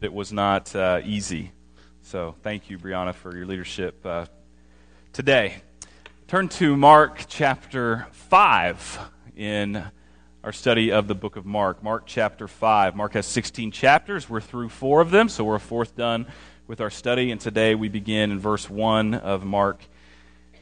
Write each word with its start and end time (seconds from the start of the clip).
It 0.00 0.12
was 0.12 0.32
not 0.32 0.76
uh, 0.76 1.00
easy. 1.04 1.50
So 2.02 2.36
thank 2.44 2.70
you, 2.70 2.78
Brianna, 2.78 3.12
for 3.12 3.36
your 3.36 3.46
leadership 3.46 4.06
uh, 4.06 4.26
today. 5.12 5.56
Turn 6.28 6.48
to 6.50 6.76
Mark 6.76 7.24
chapter 7.26 8.06
5 8.12 8.98
in 9.34 9.84
our 10.44 10.52
study 10.52 10.92
of 10.92 11.08
the 11.08 11.16
book 11.16 11.34
of 11.34 11.44
Mark. 11.44 11.82
Mark 11.82 12.04
chapter 12.06 12.46
5. 12.46 12.94
Mark 12.94 13.14
has 13.14 13.26
16 13.26 13.72
chapters. 13.72 14.30
We're 14.30 14.40
through 14.40 14.68
four 14.68 15.00
of 15.00 15.10
them, 15.10 15.28
so 15.28 15.42
we're 15.42 15.56
a 15.56 15.60
fourth 15.60 15.96
done 15.96 16.26
with 16.68 16.80
our 16.80 16.90
study. 16.90 17.32
And 17.32 17.40
today 17.40 17.74
we 17.74 17.88
begin 17.88 18.30
in 18.30 18.38
verse 18.38 18.70
1 18.70 19.14
of 19.14 19.44
Mark 19.44 19.80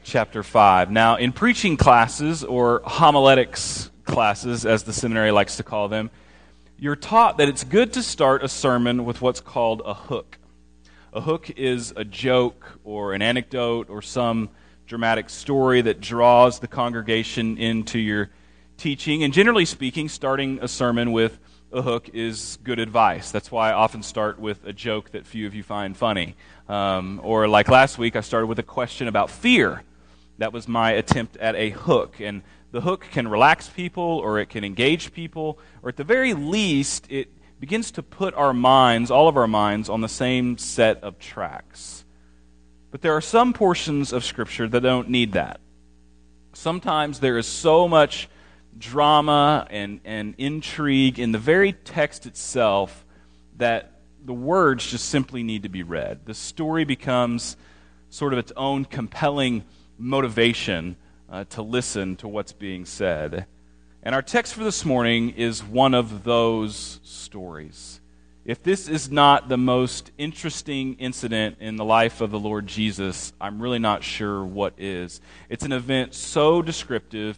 chapter 0.03 0.41
5. 0.41 0.89
Now, 0.89 1.17
in 1.17 1.31
preaching 1.31 1.77
classes, 1.77 2.43
or 2.43 2.81
homiletics 2.85 3.91
classes, 4.03 4.65
as 4.65 4.81
the 4.81 4.93
seminary 4.93 5.29
likes 5.29 5.57
to 5.57 5.63
call 5.63 5.89
them, 5.89 6.09
you're 6.79 6.95
taught 6.95 7.39
that 7.39 7.49
it's 7.49 7.63
good 7.63 7.93
to 7.93 8.03
start 8.03 8.43
a 8.43 8.47
sermon 8.47 9.03
with 9.03 9.19
what's 9.19 9.41
called 9.41 9.81
a 9.83 9.95
hook. 9.95 10.37
A 11.11 11.21
hook 11.21 11.49
is 11.57 11.91
a 11.95 12.05
joke 12.05 12.79
or 12.83 13.13
an 13.13 13.23
anecdote 13.23 13.89
or 13.89 14.03
some 14.03 14.49
dramatic 14.85 15.29
story 15.31 15.81
that 15.81 15.99
draws 15.99 16.59
the 16.59 16.67
congregation 16.67 17.57
into 17.57 17.97
your 17.97 18.29
teaching. 18.77 19.23
And 19.23 19.33
generally 19.33 19.65
speaking, 19.65 20.07
starting 20.07 20.59
a 20.61 20.67
sermon 20.67 21.11
with 21.11 21.39
a 21.71 21.81
hook 21.81 22.09
is 22.13 22.59
good 22.63 22.77
advice. 22.77 23.31
That's 23.31 23.51
why 23.51 23.71
I 23.71 23.73
often 23.73 24.03
start 24.03 24.39
with 24.39 24.63
a 24.63 24.71
joke 24.71 25.11
that 25.11 25.25
few 25.25 25.47
of 25.47 25.55
you 25.55 25.63
find 25.63 25.97
funny. 25.97 26.35
Um, 26.69 27.19
or 27.23 27.47
like 27.47 27.69
last 27.69 27.97
week, 27.97 28.15
I 28.15 28.21
started 28.21 28.47
with 28.47 28.59
a 28.59 28.63
question 28.63 29.07
about 29.07 29.31
fear. 29.31 29.81
That 30.37 30.53
was 30.53 30.67
my 30.67 30.91
attempt 30.91 31.37
at 31.37 31.55
a 31.55 31.71
hook. 31.71 32.21
And 32.21 32.43
the 32.71 32.81
hook 32.81 33.07
can 33.11 33.27
relax 33.27 33.69
people 33.69 34.03
or 34.03 34.39
it 34.39 34.47
can 34.49 34.63
engage 34.63 35.13
people, 35.13 35.59
or 35.81 35.89
at 35.89 35.97
the 35.97 36.03
very 36.03 36.33
least, 36.33 37.07
it 37.09 37.29
begins 37.59 37.91
to 37.91 38.03
put 38.03 38.33
our 38.35 38.53
minds, 38.53 39.09
all 39.09 39.27
of 39.27 39.37
our 39.37 39.47
minds, 39.47 39.89
on 39.89 40.01
the 40.01 40.09
same 40.09 40.57
set 40.57 41.03
of 41.03 41.17
tracks. 41.19 42.05
But 42.91 43.01
there 43.01 43.15
are 43.15 43.21
some 43.21 43.53
portions 43.53 44.13
of 44.13 44.23
Scripture 44.23 44.67
that 44.67 44.81
don't 44.81 45.09
need 45.09 45.33
that. 45.33 45.59
Sometimes 46.53 47.19
there 47.19 47.37
is 47.37 47.47
so 47.47 47.87
much 47.87 48.29
drama 48.77 49.67
and, 49.69 49.99
and 50.05 50.35
intrigue 50.37 51.19
in 51.19 51.31
the 51.31 51.37
very 51.37 51.73
text 51.73 52.25
itself 52.25 53.05
that 53.57 53.91
the 54.23 54.33
words 54.33 54.85
just 54.89 55.09
simply 55.09 55.43
need 55.43 55.63
to 55.63 55.69
be 55.69 55.83
read. 55.83 56.25
The 56.25 56.33
story 56.33 56.83
becomes 56.83 57.57
sort 58.09 58.33
of 58.33 58.39
its 58.39 58.51
own 58.55 58.85
compelling 58.85 59.63
motivation 59.97 60.95
uh, 61.29 61.43
to 61.49 61.61
listen 61.61 62.15
to 62.17 62.27
what's 62.27 62.53
being 62.53 62.85
said. 62.85 63.45
And 64.03 64.15
our 64.15 64.21
text 64.21 64.53
for 64.53 64.63
this 64.63 64.85
morning 64.85 65.31
is 65.31 65.63
one 65.63 65.93
of 65.93 66.23
those 66.23 66.99
stories. 67.03 67.99
If 68.45 68.63
this 68.63 68.87
is 68.87 69.11
not 69.11 69.49
the 69.49 69.57
most 69.57 70.11
interesting 70.17 70.93
incident 70.99 71.57
in 71.59 71.75
the 71.75 71.83
life 71.83 72.21
of 72.21 72.31
the 72.31 72.39
Lord 72.39 72.65
Jesus, 72.65 73.33
I'm 73.41 73.61
really 73.61 73.79
not 73.79 74.05
sure 74.05 74.41
what 74.41 74.73
is. 74.77 75.19
It's 75.49 75.65
an 75.65 75.73
event 75.73 76.13
so 76.13 76.61
descriptive 76.61 77.37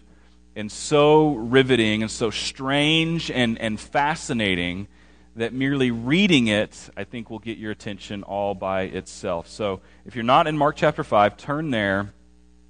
and 0.55 0.71
so 0.71 1.33
riveting 1.33 2.03
and 2.03 2.11
so 2.11 2.29
strange 2.29 3.31
and, 3.31 3.57
and 3.57 3.79
fascinating 3.79 4.87
that 5.35 5.53
merely 5.53 5.89
reading 5.89 6.47
it, 6.47 6.89
I 6.95 7.05
think, 7.05 7.31
will 7.31 7.39
get 7.39 7.57
your 7.57 7.71
attention 7.71 8.21
all 8.21 8.53
by 8.53 8.83
itself. 8.83 9.47
So 9.47 9.81
if 10.05 10.13
you're 10.13 10.23
not 10.23 10.45
in 10.45 10.57
Mark 10.57 10.75
chapter 10.75 11.03
5, 11.03 11.37
turn 11.37 11.71
there 11.71 12.13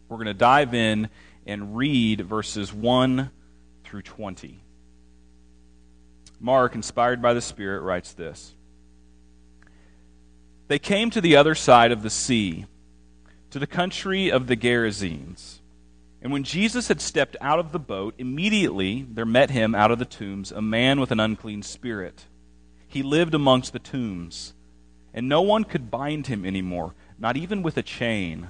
we're 0.09 0.17
going 0.17 0.25
to 0.25 0.33
dive 0.33 0.73
in 0.73 1.07
and 1.45 1.77
read 1.77 2.21
verses 2.21 2.73
1 2.73 3.29
through 3.83 4.01
20. 4.01 4.59
Mark, 6.39 6.75
inspired 6.75 7.21
by 7.21 7.33
the 7.33 7.41
Spirit, 7.41 7.81
writes 7.81 8.13
this 8.13 8.55
They 10.67 10.79
came 10.79 11.11
to 11.11 11.21
the 11.21 11.35
other 11.35 11.53
side 11.53 11.91
of 11.91 12.01
the 12.01 12.09
sea, 12.09 12.65
to 13.51 13.59
the 13.59 13.67
country 13.67 14.31
of 14.31 14.47
the 14.47 14.57
Gerasenes. 14.57 15.59
And 16.21 16.33
when 16.33 16.43
Jesus 16.43 16.89
had 16.89 16.99
stepped 16.99 17.37
out 17.39 17.59
of 17.59 17.71
the 17.71 17.79
boat, 17.79 18.13
immediately 18.17 19.05
there 19.09 19.25
met 19.25 19.51
him 19.51 19.73
out 19.73 19.91
of 19.91 19.99
the 19.99 20.05
tombs 20.05 20.51
a 20.51 20.61
man 20.61 20.99
with 20.99 21.11
an 21.11 21.19
unclean 21.19 21.61
spirit. 21.61 22.25
He 22.87 23.03
lived 23.03 23.33
amongst 23.33 23.71
the 23.71 23.79
tombs, 23.79 24.53
and 25.13 25.29
no 25.29 25.41
one 25.41 25.63
could 25.63 25.91
bind 25.91 26.27
him 26.27 26.45
anymore, 26.45 26.93
not 27.17 27.37
even 27.37 27.61
with 27.61 27.77
a 27.77 27.83
chain 27.83 28.49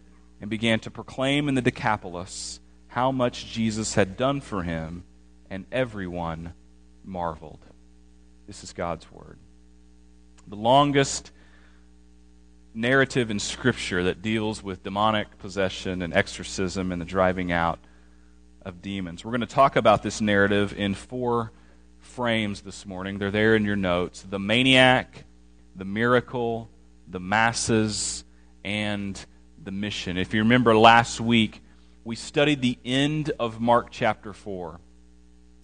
and 0.41 0.49
began 0.49 0.79
to 0.79 0.91
proclaim 0.91 1.47
in 1.47 1.55
the 1.55 1.61
Decapolis 1.61 2.59
how 2.87 3.11
much 3.11 3.51
Jesus 3.51 3.93
had 3.93 4.17
done 4.17 4.41
for 4.41 4.63
him, 4.63 5.03
and 5.49 5.65
everyone 5.71 6.53
marveled. 7.05 7.59
This 8.47 8.63
is 8.63 8.73
God's 8.73 9.09
Word. 9.11 9.37
The 10.47 10.55
longest 10.55 11.31
narrative 12.73 13.29
in 13.29 13.39
Scripture 13.39 14.03
that 14.03 14.21
deals 14.21 14.63
with 14.63 14.83
demonic 14.83 15.37
possession 15.37 16.01
and 16.01 16.13
exorcism 16.13 16.91
and 16.91 16.99
the 16.99 17.05
driving 17.05 17.51
out 17.51 17.79
of 18.63 18.81
demons. 18.81 19.23
We're 19.23 19.31
going 19.31 19.41
to 19.41 19.47
talk 19.47 19.75
about 19.75 20.03
this 20.03 20.21
narrative 20.21 20.73
in 20.77 20.95
four 20.95 21.51
frames 21.99 22.61
this 22.61 22.85
morning. 22.85 23.19
They're 23.19 23.31
there 23.31 23.55
in 23.55 23.63
your 23.63 23.75
notes 23.75 24.25
the 24.27 24.39
maniac, 24.39 25.23
the 25.75 25.85
miracle, 25.85 26.69
the 27.07 27.19
masses, 27.19 28.23
and 28.63 29.23
the 29.63 29.71
mission. 29.71 30.17
If 30.17 30.33
you 30.33 30.41
remember 30.41 30.75
last 30.75 31.21
week, 31.21 31.61
we 32.03 32.15
studied 32.15 32.61
the 32.61 32.77
end 32.83 33.31
of 33.39 33.59
Mark 33.59 33.87
chapter 33.91 34.33
4. 34.33 34.79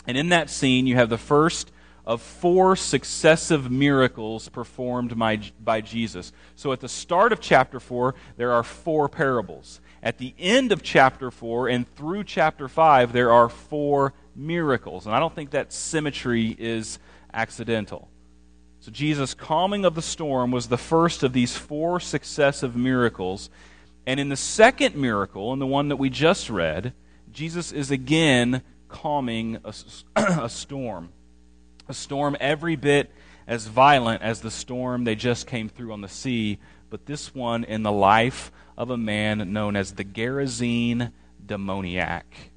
And 0.06 0.18
in 0.18 0.30
that 0.30 0.50
scene, 0.50 0.88
you 0.88 0.96
have 0.96 1.10
the 1.10 1.18
first 1.18 1.72
of 2.06 2.22
four 2.22 2.76
successive 2.76 3.70
miracles 3.70 4.48
performed 4.48 5.18
by, 5.18 5.42
by 5.62 5.82
Jesus. 5.82 6.32
So 6.56 6.72
at 6.72 6.80
the 6.80 6.88
start 6.88 7.34
of 7.34 7.42
chapter 7.42 7.80
4, 7.80 8.16
there 8.38 8.54
are 8.54 8.64
four 8.64 9.10
parables. 9.10 9.82
At 10.02 10.18
the 10.18 10.34
end 10.40 10.72
of 10.72 10.84
chapter 10.84 11.32
4 11.32 11.68
and 11.68 11.96
through 11.96 12.24
chapter 12.24 12.70
5, 12.70 13.12
there 13.12 13.32
are 13.32 13.50
four 13.50 14.14
miracles. 14.36 15.06
And 15.06 15.14
I 15.14 15.20
don't 15.20 15.36
think 15.36 15.52
that 15.52 15.74
symmetry 15.74 16.56
is 16.58 17.00
accidental. 17.34 18.08
So, 18.80 18.92
Jesus' 18.92 19.34
calming 19.34 19.84
of 19.84 19.96
the 19.96 20.02
storm 20.02 20.52
was 20.52 20.68
the 20.68 20.78
first 20.78 21.24
of 21.24 21.34
these 21.34 21.58
four 21.58 22.00
successive 22.00 22.76
miracles. 22.76 23.50
And 24.08 24.22
in 24.22 24.30
the 24.30 24.38
second 24.38 24.96
miracle, 24.96 25.52
in 25.52 25.60
the 25.60 25.68
one 25.68 25.90
that 25.90 25.98
we 25.98 26.10
just 26.10 26.50
read, 26.50 26.94
Jesus 27.30 27.74
is 27.74 27.92
again 27.92 28.62
calming 28.88 29.60
a, 29.66 29.74
a 30.16 30.50
storm. 30.50 31.10
A 31.90 31.94
storm 31.94 32.38
every 32.40 32.78
bit 32.78 33.12
as 33.48 33.68
violent 33.68 34.22
as 34.22 34.40
the 34.40 34.50
storm 34.50 35.04
they 35.04 35.16
just 35.16 35.46
came 35.46 35.68
through 35.68 35.92
on 35.92 36.00
the 36.00 36.08
sea, 36.08 36.58
but 36.90 37.06
this 37.06 37.36
one 37.36 37.66
in 37.66 37.84
the 37.84 37.92
life 37.92 38.50
of 38.78 38.90
a 38.90 38.98
man 38.98 39.52
known 39.52 39.76
as 39.76 39.92
the 39.92 40.06
Gerasene 40.06 41.12
demoniac. 41.46 42.52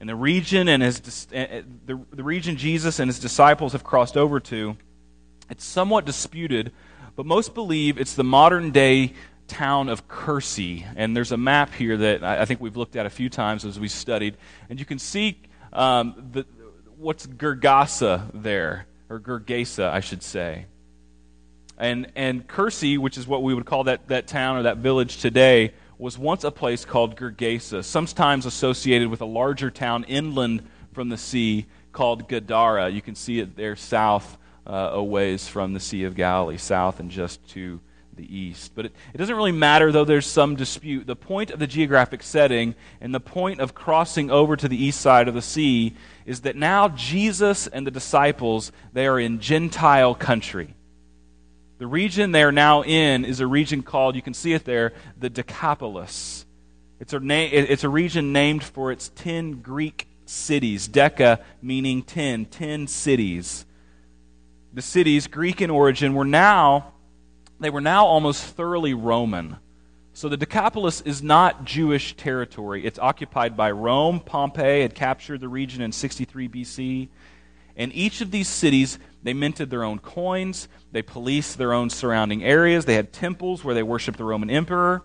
And 0.00 0.08
the 0.08 0.14
region 0.14 0.68
and 0.68 0.82
his 0.82 1.26
eh, 1.32 1.46
eh, 1.50 1.62
the, 1.84 2.00
the 2.12 2.24
region 2.24 2.56
Jesus 2.56 2.98
and 2.98 3.10
his 3.10 3.18
disciples 3.18 3.72
have 3.72 3.84
crossed 3.84 4.16
over 4.16 4.40
to 4.40 4.76
it's 5.50 5.64
somewhat 5.64 6.06
disputed, 6.06 6.72
but 7.14 7.26
most 7.26 7.52
believe 7.52 7.98
it's 7.98 8.14
the 8.14 8.24
modern 8.24 8.70
day 8.70 9.12
town 9.48 9.88
of 9.88 10.06
Kursi. 10.06 10.86
And 10.94 11.16
there's 11.16 11.32
a 11.32 11.36
map 11.36 11.74
here 11.74 11.96
that 11.96 12.22
I 12.22 12.44
think 12.44 12.60
we've 12.60 12.76
looked 12.76 12.96
at 12.96 13.06
a 13.06 13.10
few 13.10 13.28
times 13.28 13.64
as 13.64 13.80
we 13.80 13.88
studied. 13.88 14.36
And 14.68 14.78
you 14.78 14.86
can 14.86 14.98
see 14.98 15.40
um, 15.72 16.30
the, 16.32 16.46
what's 16.96 17.26
Gergasa 17.26 18.30
there, 18.34 18.86
or 19.08 19.18
Gergesa, 19.18 19.90
I 19.90 20.00
should 20.00 20.22
say. 20.22 20.66
And, 21.76 22.10
and 22.14 22.46
Kursi, 22.46 22.98
which 22.98 23.16
is 23.16 23.26
what 23.26 23.42
we 23.42 23.54
would 23.54 23.66
call 23.66 23.84
that, 23.84 24.08
that 24.08 24.26
town 24.26 24.56
or 24.56 24.62
that 24.64 24.78
village 24.78 25.18
today, 25.18 25.72
was 25.96 26.16
once 26.16 26.44
a 26.44 26.50
place 26.50 26.84
called 26.84 27.16
Gergesa, 27.16 27.84
sometimes 27.84 28.46
associated 28.46 29.08
with 29.08 29.20
a 29.20 29.26
larger 29.26 29.70
town 29.70 30.04
inland 30.04 30.68
from 30.92 31.08
the 31.08 31.16
sea 31.16 31.66
called 31.92 32.28
Gadara. 32.28 32.88
You 32.88 33.02
can 33.02 33.14
see 33.14 33.40
it 33.40 33.56
there 33.56 33.76
south 33.76 34.38
uh, 34.66 34.90
a 34.92 35.02
ways 35.02 35.48
from 35.48 35.72
the 35.72 35.80
Sea 35.80 36.04
of 36.04 36.14
Galilee, 36.14 36.58
south 36.58 37.00
and 37.00 37.10
just 37.10 37.46
to 37.50 37.80
the 38.18 38.36
east. 38.36 38.72
But 38.74 38.86
it, 38.86 38.92
it 39.14 39.16
doesn't 39.16 39.34
really 39.34 39.52
matter, 39.52 39.90
though 39.90 40.04
there's 40.04 40.26
some 40.26 40.56
dispute. 40.56 41.06
The 41.06 41.16
point 41.16 41.50
of 41.50 41.58
the 41.58 41.66
geographic 41.66 42.22
setting 42.22 42.74
and 43.00 43.14
the 43.14 43.20
point 43.20 43.60
of 43.60 43.74
crossing 43.74 44.30
over 44.30 44.56
to 44.56 44.68
the 44.68 44.76
east 44.76 45.00
side 45.00 45.28
of 45.28 45.34
the 45.34 45.40
sea 45.40 45.96
is 46.26 46.42
that 46.42 46.56
now 46.56 46.88
Jesus 46.88 47.66
and 47.66 47.86
the 47.86 47.90
disciples, 47.90 48.70
they 48.92 49.06
are 49.06 49.18
in 49.18 49.40
Gentile 49.40 50.14
country. 50.14 50.74
The 51.78 51.86
region 51.86 52.32
they 52.32 52.42
are 52.42 52.52
now 52.52 52.82
in 52.82 53.24
is 53.24 53.40
a 53.40 53.46
region 53.46 53.82
called, 53.82 54.16
you 54.16 54.22
can 54.22 54.34
see 54.34 54.52
it 54.52 54.66
there, 54.66 54.92
the 55.16 55.30
Decapolis. 55.30 56.44
It's 57.00 57.14
a, 57.14 57.20
na- 57.20 57.48
it's 57.50 57.84
a 57.84 57.88
region 57.88 58.32
named 58.32 58.64
for 58.64 58.92
its 58.92 59.08
ten 59.08 59.62
Greek 59.62 60.08
cities. 60.26 60.88
Deca 60.88 61.40
meaning 61.62 62.02
ten, 62.02 62.44
ten 62.44 62.88
cities 62.88 63.64
the 64.72 64.82
cities, 64.82 65.26
Greek 65.26 65.60
in 65.60 65.70
origin, 65.70 66.14
were 66.14 66.24
now 66.24 66.92
they 67.60 67.70
were 67.70 67.80
now 67.80 68.06
almost 68.06 68.44
thoroughly 68.44 68.94
Roman. 68.94 69.56
So 70.12 70.28
the 70.28 70.36
Decapolis 70.36 71.00
is 71.02 71.22
not 71.22 71.64
Jewish 71.64 72.16
territory. 72.16 72.84
It's 72.84 72.98
occupied 72.98 73.56
by 73.56 73.70
Rome. 73.70 74.20
Pompey 74.20 74.82
had 74.82 74.94
captured 74.94 75.40
the 75.40 75.48
region 75.48 75.80
in 75.80 75.92
63 75.92 76.48
BC. 76.48 77.08
And 77.76 77.94
each 77.94 78.20
of 78.20 78.32
these 78.32 78.48
cities, 78.48 78.98
they 79.22 79.32
minted 79.32 79.70
their 79.70 79.84
own 79.84 80.00
coins. 80.00 80.68
They 80.90 81.02
policed 81.02 81.58
their 81.58 81.72
own 81.72 81.90
surrounding 81.90 82.42
areas. 82.42 82.84
They 82.84 82.96
had 82.96 83.12
temples 83.12 83.62
where 83.62 83.74
they 83.74 83.84
worshiped 83.84 84.18
the 84.18 84.24
Roman 84.24 84.50
emperor. 84.50 85.04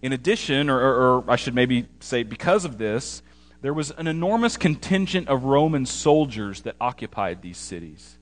In 0.00 0.12
addition, 0.12 0.70
or, 0.70 0.78
or, 0.78 0.94
or 0.94 1.24
I 1.28 1.34
should 1.34 1.54
maybe 1.56 1.86
say 1.98 2.22
because 2.22 2.64
of 2.64 2.78
this, 2.78 3.22
there 3.62 3.74
was 3.74 3.90
an 3.90 4.06
enormous 4.06 4.56
contingent 4.56 5.26
of 5.26 5.42
Roman 5.42 5.84
soldiers 5.84 6.62
that 6.62 6.76
occupied 6.80 7.42
these 7.42 7.58
cities 7.58 8.16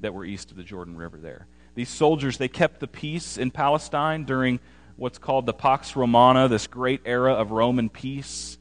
that 0.00 0.12
were 0.12 0.24
east 0.24 0.50
of 0.50 0.56
the 0.56 0.64
Jordan 0.64 0.96
River 0.96 1.18
there. 1.18 1.46
These 1.80 1.88
soldiers, 1.88 2.36
they 2.36 2.48
kept 2.48 2.80
the 2.80 2.86
peace 2.86 3.38
in 3.38 3.50
Palestine 3.50 4.24
during 4.24 4.60
what's 4.96 5.16
called 5.16 5.46
the 5.46 5.54
Pax 5.54 5.96
Romana, 5.96 6.46
this 6.46 6.66
great 6.66 7.00
era 7.06 7.32
of 7.32 7.52
Roman 7.52 7.88
peace. 7.88 8.58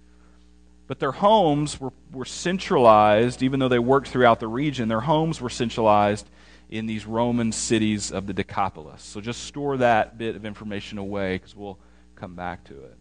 But 0.87 0.99
their 0.99 1.11
homes 1.11 1.81
were, 1.81 1.91
were 2.13 2.23
centralized, 2.23 3.43
even 3.43 3.59
though 3.59 3.67
they 3.67 3.77
worked 3.77 4.07
throughout 4.07 4.39
the 4.39 4.47
region, 4.47 4.87
their 4.87 5.01
homes 5.01 5.41
were 5.41 5.49
centralized 5.49 6.29
in 6.69 6.85
these 6.85 7.05
Roman 7.05 7.51
cities 7.51 8.09
of 8.09 8.25
the 8.25 8.31
Decapolis. 8.31 9.03
So 9.03 9.19
just 9.19 9.43
store 9.43 9.75
that 9.75 10.17
bit 10.17 10.37
of 10.37 10.45
information 10.45 10.97
away 10.97 11.35
because 11.35 11.53
we'll 11.53 11.77
come 12.15 12.35
back 12.35 12.63
to 12.69 12.85
it. 12.85 12.97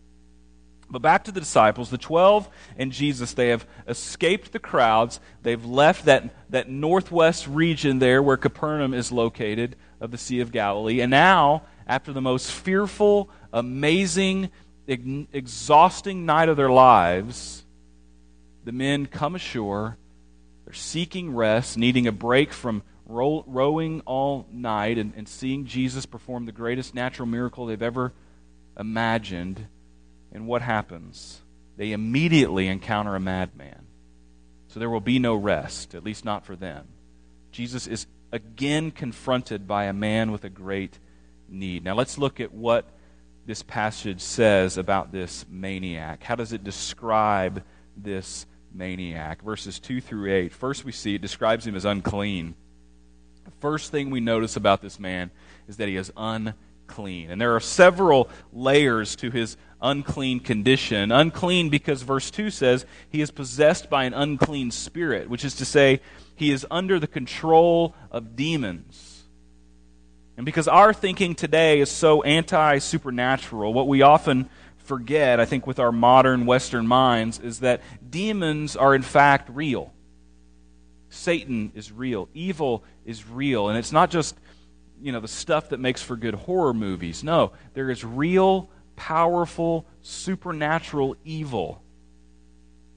But 0.91 1.03
back 1.03 1.23
to 1.25 1.33
the 1.33 1.39
disciples, 1.39 1.91
the 1.91 1.99
12 1.99 2.49
and 2.77 2.91
Jesus, 2.91 3.35
they 3.35 3.51
have 3.51 3.65
escaped 3.87 4.51
the 4.51 4.59
crowds. 4.59 5.21
They've 5.45 5.65
left 5.65 6.07
that, 6.07 6.35
that 6.51 6.69
northwest 6.69 7.47
region 7.47 8.01
there 8.01 8.21
where 8.21 8.37
Capernaum 8.37 8.95
is 8.95 9.13
located 9.13 9.77
of 10.01 10.11
the 10.11 10.19
Sea 10.19 10.41
of 10.41 10.53
Galilee. 10.53 11.01
And 11.01 11.11
now, 11.11 11.63
after 11.87 12.13
the 12.13 12.21
most 12.21 12.51
fearful, 12.51 13.31
amazing, 13.53 14.51
exhausting 14.87 16.27
night 16.27 16.49
of 16.49 16.57
their 16.57 16.71
lives, 16.71 17.65
the 18.65 18.73
men 18.73 19.07
come 19.07 19.35
ashore. 19.35 19.97
They're 20.65 20.75
seeking 20.75 21.35
rest, 21.35 21.79
needing 21.79 22.07
a 22.07 22.13
break 22.13 22.53
from 22.53 22.83
row, 23.07 23.43
rowing 23.47 24.03
all 24.05 24.47
night 24.53 24.99
and, 24.99 25.15
and 25.17 25.27
seeing 25.27 25.65
Jesus 25.65 26.05
perform 26.05 26.45
the 26.45 26.53
greatest 26.53 26.95
natural 26.95 27.27
miracle 27.27 27.67
they've 27.67 27.81
ever 27.81 28.13
imagined 28.79 29.67
and 30.33 30.47
what 30.47 30.63
happens? 30.63 31.41
They 31.77 31.93
immediately 31.93 32.67
encounter 32.69 33.15
a 33.15 33.21
madman. 33.21 33.87
So 34.69 34.81
there 34.81 34.91
will 34.91 35.01
be 35.01 35.19
no 35.19 35.35
rest, 35.35 35.95
at 35.95 36.05
least 36.05 36.25
not 36.25 36.45
for 36.45 36.57
them. 36.57 36.87
Jesus 37.51 37.87
is 37.87 38.07
again 38.33 38.91
confronted 38.91 39.67
by 39.67 39.85
a 39.85 39.93
man 39.93 40.33
with 40.33 40.45
a 40.45 40.51
great 40.51 40.99
need. 41.49 41.85
Now 41.85 41.95
let's 41.95 42.19
look 42.19 42.41
at 42.41 42.53
what 42.53 42.85
this 43.47 43.63
passage 43.63 44.21
says 44.21 44.77
about 44.77 45.11
this 45.13 45.47
maniac. 45.49 46.23
How 46.23 46.35
does 46.35 46.53
it 46.53 46.65
describe 46.65 47.63
this 47.97 48.47
maniac? 48.75 49.43
Verses 49.43 49.79
2 49.79 50.01
through 50.01 50.33
8. 50.33 50.53
First, 50.53 50.85
we 50.85 50.93
see 50.93 51.15
it 51.15 51.23
describes 51.23 51.67
him 51.67 51.75
as 51.75 51.87
unclean. 51.87 52.55
The 53.45 53.51
first 53.61 53.91
thing 53.91 54.11
we 54.11 54.21
notice 54.21 54.57
about 54.57 54.83
this 54.83 55.01
man 55.01 55.31
is 55.67 55.79
that 55.79 55.89
he 55.89 55.97
is 55.97 56.13
unclean. 56.17 57.31
And 57.31 57.41
there 57.41 57.57
are 57.57 57.61
several 57.61 58.29
layers 58.53 59.17
to 59.17 59.31
his 59.31 59.57
unclean 59.81 60.41
condition. 60.41 61.11
Unclean 61.11 61.71
because 61.71 62.03
verse 62.03 62.31
2 62.31 62.51
says 62.51 62.85
he 63.09 63.23
is 63.23 63.31
possessed 63.31 63.89
by 63.89 64.05
an 64.05 64.13
unclean 64.13 64.71
spirit, 64.71 65.31
which 65.31 65.45
is 65.45 65.55
to 65.55 65.65
say, 65.65 66.01
he 66.39 66.51
is 66.51 66.67
under 66.71 66.99
the 66.99 67.07
control 67.07 67.95
of 68.11 68.37
demons. 68.37 69.25
And 70.37 70.45
because 70.45 70.69
our 70.69 70.95
thinking 70.95 71.35
today 71.35 71.81
is 71.81 71.91
so 71.91 72.23
anti 72.23 72.79
supernatural, 72.79 73.75
what 73.75 73.89
we 73.89 74.03
often 74.03 74.49
forget, 74.77 75.41
I 75.41 75.45
think, 75.45 75.67
with 75.67 75.79
our 75.79 75.93
modern 75.93 76.47
Western 76.47 76.87
minds, 76.87 77.39
is 77.41 77.61
that 77.61 77.83
demons 78.09 78.77
are 78.77 78.95
in 78.95 79.03
fact 79.03 79.51
real. 79.53 79.93
Satan 81.11 81.73
is 81.75 81.91
real. 81.91 82.29
Evil 82.35 82.85
is 83.05 83.27
real. 83.29 83.69
And 83.69 83.79
it's 83.79 83.93
not 83.93 84.11
just, 84.11 84.37
you 85.01 85.13
know, 85.13 85.21
the 85.21 85.29
stuff 85.29 85.71
that 85.71 85.81
makes 85.81 86.03
for 86.03 86.17
good 86.17 86.35
horror 86.35 86.75
movies. 86.75 87.25
No, 87.25 87.53
there 87.75 87.91
is 87.91 88.05
real 88.05 88.71
powerful, 88.97 89.87
supernatural 90.03 91.17
evil. 91.25 91.83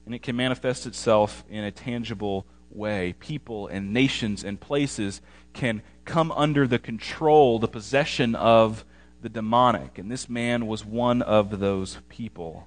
And 0.04 0.14
it 0.14 0.22
can 0.22 0.36
manifest 0.36 0.86
itself 0.86 1.44
in 1.48 1.64
a 1.64 1.70
tangible 1.70 2.46
way. 2.74 3.14
People 3.18 3.68
and 3.68 3.92
nations 3.92 4.44
and 4.44 4.60
places 4.60 5.20
can 5.52 5.82
come 6.04 6.32
under 6.32 6.66
the 6.66 6.78
control, 6.78 7.58
the 7.58 7.68
possession 7.68 8.34
of 8.34 8.84
the 9.20 9.28
demonic. 9.28 9.98
And 9.98 10.10
this 10.10 10.28
man 10.28 10.66
was 10.66 10.84
one 10.84 11.22
of 11.22 11.60
those 11.60 11.98
people. 12.08 12.66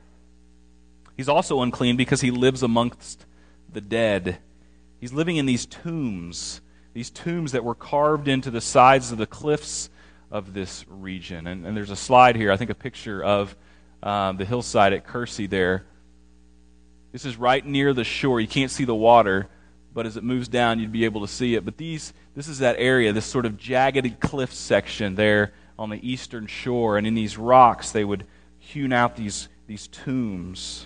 He's 1.17 1.29
also 1.29 1.62
unclean 1.62 1.97
because 1.97 2.21
he 2.21 2.31
lives 2.31 2.63
amongst 2.63 3.25
the 3.71 3.81
dead. 3.81 4.38
He's 5.00 5.13
living 5.13 5.38
in 5.38 5.45
these 5.45 5.65
tombs, 5.65 6.62
these 6.93 7.09
tombs 7.09 7.51
that 7.51 7.63
were 7.63 7.75
carved 7.75 8.27
into 8.27 8.51
the 8.51 8.62
sides 8.62 9.12
of 9.12 9.17
the 9.17 9.27
cliffs 9.27 9.89
of 10.31 10.53
this 10.53 10.85
region. 10.88 11.47
And, 11.47 11.65
and 11.65 11.75
there's 11.75 11.91
a 11.91 11.95
slide 11.95 12.35
here, 12.35 12.51
I 12.51 12.57
think 12.57 12.69
a 12.69 12.75
picture 12.75 13.24
of 13.24 13.55
um, 14.03 14.38
the 14.38 14.45
hillside 14.45 14.93
at 14.93 15.05
Kursi 15.05 15.50
there. 15.50 15.85
This 17.12 17.25
is 17.25 17.38
right 17.38 17.65
near 17.65 17.93
the 17.93 18.03
shore. 18.03 18.41
You 18.41 18.47
can't 18.47 18.71
see 18.71 18.83
the 18.83 18.95
water, 18.95 19.47
but 19.95 20.05
as 20.05 20.17
it 20.17 20.25
moves 20.25 20.49
down, 20.49 20.77
you'd 20.77 20.91
be 20.91 21.05
able 21.05 21.21
to 21.21 21.27
see 21.27 21.55
it. 21.55 21.63
But 21.63 21.77
these, 21.77 22.13
this 22.35 22.49
is 22.49 22.59
that 22.59 22.75
area, 22.77 23.13
this 23.13 23.25
sort 23.25 23.45
of 23.45 23.57
jagged 23.57 24.19
cliff 24.19 24.53
section 24.53 25.15
there 25.15 25.53
on 25.79 25.89
the 25.89 26.07
eastern 26.07 26.47
shore. 26.47 26.97
And 26.97 27.07
in 27.07 27.15
these 27.15 27.37
rocks, 27.37 27.91
they 27.91 28.03
would 28.03 28.27
hewn 28.59 28.91
out 28.91 29.15
these, 29.15 29.47
these 29.67 29.87
tombs. 29.87 30.85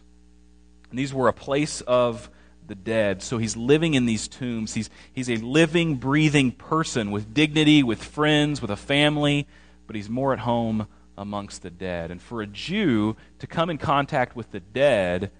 And 0.91 0.99
these 0.99 1.11
were 1.11 1.27
a 1.27 1.33
place 1.33 1.81
of 1.81 2.29
the 2.67 2.75
dead. 2.75 3.23
So 3.23 3.39
he's 3.39 3.57
living 3.57 3.95
in 3.95 4.05
these 4.05 4.27
tombs. 4.27 4.75
He's, 4.75 4.91
he's 5.11 5.29
a 5.29 5.37
living, 5.37 5.95
breathing 5.95 6.51
person 6.51 7.09
with 7.09 7.33
dignity, 7.33 7.81
with 7.81 8.03
friends, 8.03 8.61
with 8.61 8.69
a 8.69 8.77
family, 8.77 9.47
but 9.87 9.95
he's 9.95 10.07
more 10.07 10.33
at 10.33 10.39
home 10.39 10.87
amongst 11.17 11.63
the 11.63 11.71
dead. 11.71 12.11
And 12.11 12.21
for 12.21 12.43
a 12.43 12.47
Jew 12.47 13.15
to 13.39 13.47
come 13.47 13.71
in 13.71 13.79
contact 13.79 14.35
with 14.35 14.51
the 14.51 14.59
dead, 14.59 15.31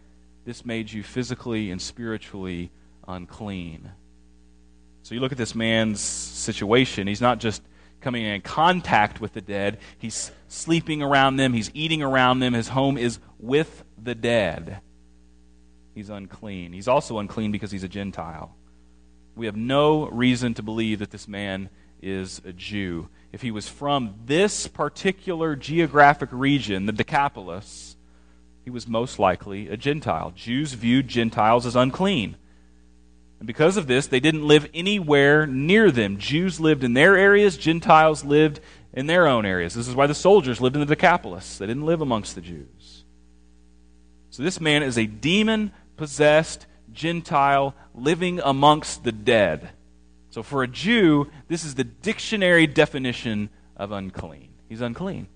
this 0.44 0.66
made 0.66 0.92
you 0.92 1.04
physically 1.04 1.70
and 1.70 1.80
spiritually 1.80 2.72
unclean. 3.10 3.92
So 5.04 5.16
you 5.16 5.22
look 5.22 5.32
at 5.32 5.38
this 5.38 5.56
man's 5.56 6.00
situation. 6.00 7.08
He's 7.08 7.22
not 7.22 7.40
just 7.40 7.62
coming 8.02 8.24
in 8.24 8.42
contact 8.42 9.20
with 9.20 9.34
the 9.34 9.42
dead, 9.42 9.78
he's 9.98 10.32
sleeping 10.48 11.02
around 11.02 11.36
them, 11.36 11.52
he's 11.52 11.70
eating 11.74 12.02
around 12.02 12.40
them, 12.40 12.54
his 12.54 12.70
home 12.70 12.98
is 12.98 13.20
with 13.40 13.84
the 14.02 14.16
dead. 14.16 14.80
He's 15.94 16.10
unclean. 16.10 16.72
He's 16.72 16.88
also 16.88 17.20
unclean 17.20 17.52
because 17.52 17.72
he's 17.72 17.84
a 17.84 17.90
Gentile. 17.90 18.56
We 19.36 19.48
have 19.48 19.58
no 19.58 20.08
reason 20.08 20.54
to 20.54 20.64
believe 20.64 21.00
that 21.00 21.12
this 21.12 21.28
man 21.28 21.70
is 22.02 22.42
a 22.46 22.54
Jew. 22.54 23.10
If 23.34 23.42
he 23.42 23.52
was 23.52 23.68
from 23.68 24.16
this 24.26 24.68
particular 24.68 25.58
geographic 25.58 26.30
region, 26.32 26.86
the 26.86 26.94
Decapolis, 26.94 27.98
he 28.64 28.70
was 28.70 28.88
most 28.88 29.20
likely 29.20 29.68
a 29.68 29.76
Gentile. 29.76 30.32
Jews 30.32 30.74
viewed 30.74 31.08
Gentiles 31.10 31.66
as 31.66 31.76
unclean. 31.76 32.38
And 33.40 33.48
because 33.48 33.78
of 33.78 33.88
this, 33.88 34.08
they 34.08 34.20
didn't 34.20 34.48
live 34.48 34.70
anywhere 34.74 35.48
near 35.48 35.92
them. 35.92 36.18
Jews 36.18 36.60
lived 36.60 36.84
in 36.84 36.94
their 36.94 37.16
areas, 37.16 37.58
Gentiles 37.58 38.24
lived 38.24 38.60
in 38.94 39.08
their 39.08 39.28
own 39.28 39.46
areas. 39.46 39.74
This 39.74 39.88
is 39.88 39.96
why 39.96 40.08
the 40.08 40.16
soldiers 40.16 40.60
lived 40.60 40.76
in 40.76 40.82
the 40.82 40.86
Decapolis. 40.86 41.58
They 41.58 41.68
didn't 41.68 41.86
live 41.86 42.02
amongst 42.02 42.36
the 42.36 42.42
Jews. 42.42 43.06
So 44.30 44.44
this 44.44 44.60
man 44.60 44.84
is 44.84 44.98
a 44.98 45.06
demon 45.06 45.72
possessed 45.96 46.66
Gentile 46.92 47.76
living 47.94 48.40
amongst 48.44 49.04
the 49.04 49.12
dead. 49.12 49.70
So 50.32 50.44
for 50.44 50.64
a 50.64 50.68
Jew, 50.68 51.30
this 51.48 51.64
is 51.64 51.76
the 51.76 51.84
dictionary 51.84 52.68
definition 52.68 53.50
of 53.76 53.92
unclean. 53.92 54.50
He's 54.68 54.82
unclean. 54.82 55.28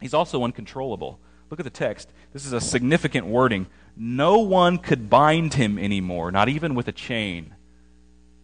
He's 0.00 0.14
also 0.14 0.44
uncontrollable. 0.44 1.20
Look 1.50 1.60
at 1.60 1.64
the 1.64 1.70
text. 1.70 2.08
This 2.32 2.44
is 2.44 2.52
a 2.52 2.60
significant 2.60 3.26
wording. 3.26 3.66
No 3.96 4.38
one 4.38 4.78
could 4.78 5.08
bind 5.08 5.54
him 5.54 5.78
anymore, 5.78 6.30
not 6.30 6.48
even 6.48 6.74
with 6.74 6.88
a 6.88 6.92
chain. 6.92 7.54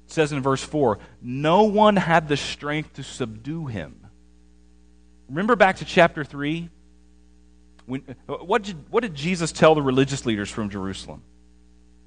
It 0.06 0.12
says 0.12 0.32
in 0.32 0.42
verse 0.42 0.62
4 0.62 0.98
No 1.20 1.64
one 1.64 1.96
had 1.96 2.28
the 2.28 2.36
strength 2.36 2.94
to 2.94 3.02
subdue 3.02 3.66
him. 3.66 4.06
Remember 5.28 5.56
back 5.56 5.76
to 5.76 5.84
chapter 5.84 6.24
3? 6.24 6.68
When, 7.86 8.04
uh, 8.28 8.34
what, 8.34 8.62
did, 8.62 8.76
what 8.90 9.00
did 9.00 9.14
Jesus 9.14 9.50
tell 9.50 9.74
the 9.74 9.82
religious 9.82 10.24
leaders 10.24 10.50
from 10.50 10.70
Jerusalem? 10.70 11.22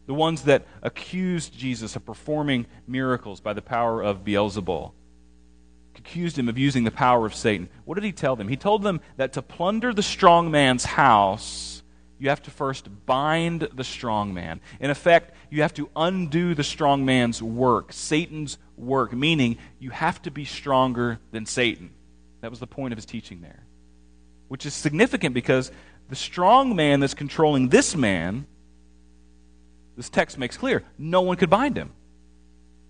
The 0.08 0.14
ones 0.14 0.44
that 0.44 0.66
accused 0.82 1.58
Jesus 1.58 1.96
of 1.96 2.06
performing 2.06 2.68
miracles 2.88 3.42
by 3.42 3.54
the 3.54 3.62
power 3.62 4.02
of 4.02 4.24
Beelzebul 4.24 4.94
accused 5.98 6.38
him 6.38 6.50
of 6.50 6.58
using 6.58 6.84
the 6.84 6.92
power 6.92 7.26
of 7.26 7.36
Satan. 7.36 7.70
What 7.86 7.96
did 7.96 8.04
he 8.04 8.12
tell 8.12 8.36
them? 8.36 8.48
He 8.48 8.58
told 8.58 8.84
them 8.84 9.02
that 9.18 9.34
to 9.34 9.42
plunder 9.42 9.94
the 9.94 10.04
strong 10.04 10.52
man's 10.52 10.86
house, 10.86 11.84
you 12.18 12.30
have 12.30 12.44
to 12.44 12.52
first 12.52 12.88
bind 13.06 13.68
the 13.74 13.84
strong 13.84 14.34
man. 14.34 14.62
In 14.80 14.90
effect, 14.90 15.36
you 15.50 15.62
have 15.62 15.74
to 15.76 15.90
undo 15.96 16.56
the 16.56 16.64
strong 16.64 17.06
man's 17.06 17.42
work, 17.42 17.92
Satan's 17.92 18.58
work, 18.78 19.14
meaning 19.14 19.58
you 19.80 19.90
have 19.90 20.22
to 20.24 20.32
be 20.32 20.46
stronger 20.46 21.20
than 21.32 21.46
Satan. 21.46 21.92
That 22.42 22.52
was 22.52 22.60
the 22.60 22.68
point 22.68 22.94
of 22.94 22.98
his 22.98 23.06
teaching 23.06 23.42
there. 23.42 23.64
Which 24.48 24.66
is 24.66 24.74
significant 24.74 25.34
because 25.34 25.72
the 26.10 26.16
strong 26.16 26.76
man 26.76 27.00
that's 27.00 27.14
controlling 27.14 27.70
this 27.70 27.96
man, 27.96 28.46
this 29.98 30.10
text 30.10 30.38
makes 30.38 30.56
clear, 30.56 30.84
no 30.98 31.22
one 31.22 31.38
could 31.38 31.50
bind 31.50 31.78
him. 31.78 31.92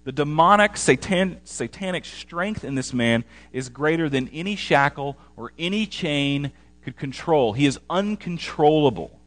The 0.05 0.11
demonic, 0.11 0.77
satan, 0.77 1.41
satanic 1.43 2.05
strength 2.05 2.63
in 2.63 2.75
this 2.75 2.93
man 2.93 3.23
is 3.51 3.69
greater 3.69 4.07
than 4.07 4.29
any 4.29 4.55
shackle 4.55 5.17
or 5.35 5.51
any 5.57 5.87
chain 5.87 6.51
could 6.83 6.95
control. 6.95 7.53
He 7.53 7.65
is 7.65 7.79
uncontrollable. 7.89 9.19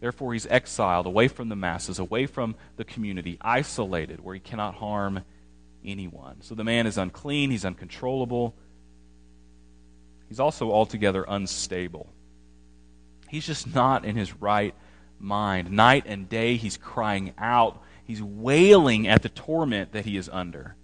Therefore, 0.00 0.34
he's 0.34 0.46
exiled 0.46 1.06
away 1.06 1.26
from 1.26 1.48
the 1.48 1.56
masses, 1.56 1.98
away 1.98 2.26
from 2.26 2.54
the 2.76 2.84
community, 2.84 3.38
isolated, 3.40 4.22
where 4.22 4.34
he 4.34 4.40
cannot 4.40 4.74
harm 4.74 5.24
anyone. 5.84 6.42
So 6.42 6.54
the 6.54 6.64
man 6.64 6.86
is 6.86 6.98
unclean, 6.98 7.50
he's 7.50 7.64
uncontrollable. 7.64 8.54
He's 10.28 10.38
also 10.38 10.70
altogether 10.70 11.24
unstable. 11.26 12.06
He's 13.30 13.46
just 13.46 13.74
not 13.74 14.04
in 14.04 14.16
his 14.16 14.34
right 14.34 14.74
mind. 15.18 15.72
Night 15.72 16.04
and 16.06 16.28
day, 16.28 16.56
he's 16.56 16.76
crying 16.76 17.32
out. 17.38 17.82
He's 18.08 18.22
wailing 18.22 19.06
at 19.06 19.22
the 19.22 19.28
torment 19.28 19.92
that 19.92 20.04
he 20.04 20.16
is 20.16 20.28
under. 20.32 20.74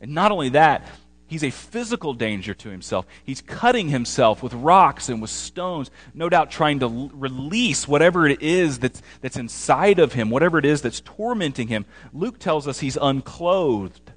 And 0.00 0.14
not 0.14 0.30
only 0.30 0.50
that, 0.50 0.86
He's 1.28 1.44
a 1.44 1.50
physical 1.50 2.14
danger 2.14 2.54
to 2.54 2.70
himself. 2.70 3.06
He's 3.22 3.42
cutting 3.42 3.90
himself 3.90 4.42
with 4.42 4.54
rocks 4.54 5.10
and 5.10 5.20
with 5.20 5.28
stones, 5.28 5.90
no 6.14 6.30
doubt 6.30 6.50
trying 6.50 6.78
to 6.78 6.86
l- 6.86 7.10
release 7.12 7.86
whatever 7.86 8.26
it 8.26 8.40
is 8.40 8.78
that's, 8.78 9.02
that's 9.20 9.36
inside 9.36 9.98
of 9.98 10.14
him, 10.14 10.30
whatever 10.30 10.58
it 10.58 10.64
is 10.64 10.80
that's 10.80 11.02
tormenting 11.02 11.68
him. 11.68 11.84
Luke 12.14 12.38
tells 12.38 12.66
us 12.66 12.80
he's 12.80 12.96
unclothed. 12.96 14.12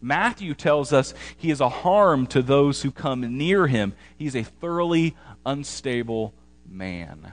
Matthew 0.00 0.54
tells 0.54 0.92
us 0.92 1.14
he 1.36 1.50
is 1.50 1.60
a 1.60 1.68
harm 1.68 2.28
to 2.28 2.42
those 2.42 2.82
who 2.82 2.92
come 2.92 3.36
near 3.36 3.66
him. 3.66 3.94
He's 4.16 4.36
a 4.36 4.44
thoroughly 4.44 5.16
unstable 5.44 6.32
man. 6.64 7.32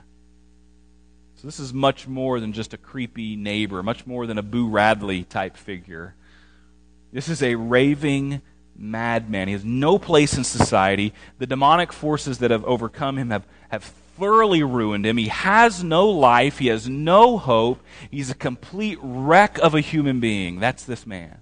So, 1.43 1.47
this 1.47 1.59
is 1.59 1.73
much 1.73 2.07
more 2.07 2.39
than 2.39 2.53
just 2.53 2.73
a 2.73 2.77
creepy 2.77 3.35
neighbor, 3.35 3.83
much 3.83 4.07
more 4.07 4.25
than 4.25 4.37
a 4.37 4.41
Boo 4.41 4.69
Radley 4.69 5.25
type 5.25 5.57
figure. 5.57 6.15
This 7.11 7.27
is 7.27 7.43
a 7.43 7.55
raving, 7.55 8.41
madman. 8.77 9.49
He 9.49 9.51
has 9.51 9.65
no 9.65 9.99
place 9.99 10.37
in 10.37 10.45
society. 10.45 11.11
The 11.39 11.45
demonic 11.45 11.91
forces 11.91 12.37
that 12.37 12.51
have 12.51 12.63
overcome 12.63 13.17
him 13.17 13.29
have, 13.29 13.45
have 13.67 13.83
thoroughly 14.17 14.63
ruined 14.63 15.05
him. 15.05 15.17
He 15.17 15.27
has 15.27 15.83
no 15.83 16.07
life. 16.07 16.59
He 16.59 16.67
has 16.67 16.87
no 16.87 17.37
hope. 17.37 17.83
He's 18.09 18.29
a 18.29 18.35
complete 18.35 18.99
wreck 19.01 19.57
of 19.57 19.75
a 19.75 19.81
human 19.81 20.21
being. 20.21 20.61
That's 20.61 20.85
this 20.85 21.05
man. 21.05 21.39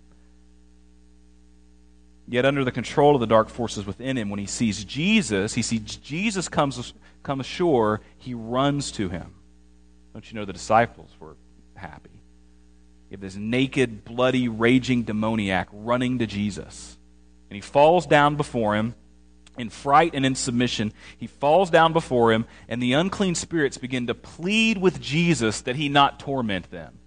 Yet, 2.28 2.44
under 2.44 2.64
the 2.64 2.72
control 2.72 3.14
of 3.14 3.22
the 3.22 3.28
dark 3.28 3.50
forces 3.50 3.86
within 3.86 4.18
him, 4.18 4.32
when 4.32 4.40
he 4.40 4.48
sees 4.48 4.84
Jesus, 4.84 5.54
he 5.54 5.62
sees 5.62 5.82
Jesus 5.82 6.50
comes, 6.50 6.92
come 7.22 7.40
ashore, 7.40 8.02
he 8.18 8.34
runs 8.34 8.92
to 8.94 9.10
him. 9.10 9.36
Don't 10.14 10.30
you 10.30 10.38
know 10.38 10.46
the 10.46 10.54
disciples 10.54 11.10
were 11.20 11.36
happy? 11.76 12.10
You 13.10 13.16
have 13.16 13.22
this 13.22 13.36
naked, 13.36 14.06
bloody, 14.06 14.48
raging 14.48 15.04
demoniac 15.04 15.68
running 15.72 16.20
to 16.20 16.28
Jesus. 16.28 16.98
And 17.50 17.56
he 17.56 17.62
falls 17.62 18.06
down 18.06 18.36
before 18.36 18.76
him 18.76 18.96
in 19.58 19.70
fright 19.70 20.12
and 20.14 20.26
in 20.26 20.36
submission. 20.36 20.94
He 21.18 21.28
falls 21.28 21.70
down 21.70 21.94
before 21.94 22.32
him, 22.32 22.46
and 22.70 22.82
the 22.82 22.94
unclean 22.94 23.36
spirits 23.36 23.78
begin 23.78 24.08
to 24.08 24.14
plead 24.14 24.78
with 24.78 25.02
Jesus 25.02 25.62
that 25.62 25.76
he 25.76 25.90
not 25.90 26.20
torment 26.20 26.72
them. 26.72 26.98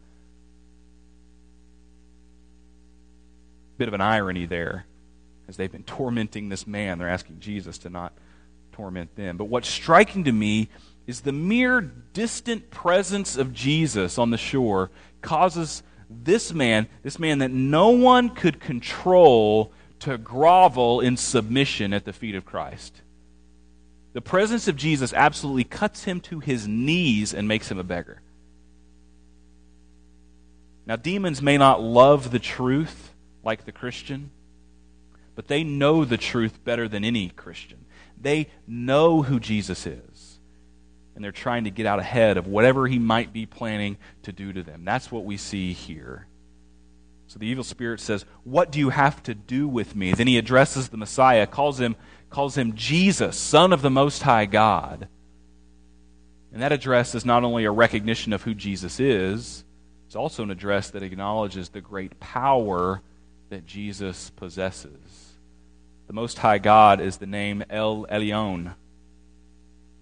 Bit 3.78 3.88
of 3.88 3.94
an 3.94 4.00
irony 4.00 4.46
there. 4.46 4.86
As 5.48 5.56
they've 5.56 5.72
been 5.72 5.82
tormenting 5.82 6.48
this 6.48 6.66
man, 6.66 6.98
they're 6.98 7.08
asking 7.08 7.40
Jesus 7.40 7.78
to 7.78 7.90
not 7.90 8.12
torment 8.72 9.14
them. 9.16 9.36
But 9.36 9.46
what's 9.46 9.68
striking 9.68 10.24
to 10.24 10.32
me 10.32 10.68
is 11.06 11.20
the 11.20 11.32
mere 11.32 11.80
distant 11.80 12.70
presence 12.70 13.36
of 13.36 13.52
Jesus 13.52 14.18
on 14.18 14.30
the 14.30 14.38
shore 14.38 14.90
causes 15.20 15.82
this 16.08 16.52
man, 16.52 16.88
this 17.02 17.18
man 17.18 17.38
that 17.38 17.50
no 17.50 17.90
one 17.90 18.30
could 18.30 18.60
control, 18.60 19.72
to 20.00 20.18
grovel 20.18 21.00
in 21.00 21.16
submission 21.16 21.94
at 21.94 22.04
the 22.04 22.12
feet 22.12 22.34
of 22.34 22.44
Christ. 22.44 23.00
The 24.12 24.20
presence 24.20 24.68
of 24.68 24.76
Jesus 24.76 25.12
absolutely 25.12 25.64
cuts 25.64 26.04
him 26.04 26.20
to 26.22 26.40
his 26.40 26.68
knees 26.68 27.32
and 27.32 27.48
makes 27.48 27.70
him 27.70 27.78
a 27.78 27.84
beggar. 27.84 28.20
Now, 30.86 30.96
demons 30.96 31.40
may 31.40 31.56
not 31.56 31.82
love 31.82 32.30
the 32.30 32.38
truth 32.38 33.14
like 33.42 33.64
the 33.64 33.72
Christian, 33.72 34.30
but 35.34 35.48
they 35.48 35.64
know 35.64 36.04
the 36.04 36.18
truth 36.18 36.62
better 36.64 36.86
than 36.86 37.04
any 37.04 37.30
Christian. 37.30 37.86
They 38.20 38.48
know 38.66 39.22
who 39.22 39.40
Jesus 39.40 39.86
is, 39.86 39.98
and 41.14 41.24
they're 41.24 41.32
trying 41.32 41.64
to 41.64 41.70
get 41.70 41.86
out 41.86 41.98
ahead 41.98 42.36
of 42.36 42.46
whatever 42.46 42.86
he 42.86 42.98
might 42.98 43.32
be 43.32 43.46
planning 43.46 43.96
to 44.22 44.32
do 44.32 44.52
to 44.52 44.62
them. 44.62 44.84
That's 44.84 45.12
what 45.12 45.24
we 45.24 45.36
see 45.36 45.72
here. 45.72 46.26
So 47.26 47.38
the 47.38 47.46
evil 47.46 47.64
spirit 47.64 48.00
says, 48.00 48.24
What 48.44 48.70
do 48.70 48.78
you 48.78 48.90
have 48.90 49.22
to 49.24 49.34
do 49.34 49.66
with 49.68 49.96
me? 49.96 50.12
Then 50.12 50.26
he 50.26 50.38
addresses 50.38 50.88
the 50.88 50.96
Messiah, 50.96 51.46
calls 51.46 51.80
him, 51.80 51.96
calls 52.30 52.56
him 52.56 52.74
Jesus, 52.74 53.36
Son 53.36 53.72
of 53.72 53.82
the 53.82 53.90
Most 53.90 54.22
High 54.22 54.46
God. 54.46 55.08
And 56.52 56.62
that 56.62 56.72
address 56.72 57.14
is 57.14 57.24
not 57.24 57.42
only 57.42 57.64
a 57.64 57.70
recognition 57.70 58.32
of 58.32 58.42
who 58.42 58.54
Jesus 58.54 59.00
is, 59.00 59.64
it's 60.06 60.14
also 60.14 60.44
an 60.44 60.52
address 60.52 60.90
that 60.90 61.02
acknowledges 61.02 61.68
the 61.68 61.80
great 61.80 62.20
power 62.20 63.02
that 63.50 63.66
Jesus 63.66 64.30
possesses. 64.30 65.32
The 66.06 66.12
Most 66.12 66.38
High 66.38 66.58
God 66.58 67.00
is 67.00 67.16
the 67.16 67.26
name 67.26 67.64
El 67.68 68.06
Elyon. 68.06 68.74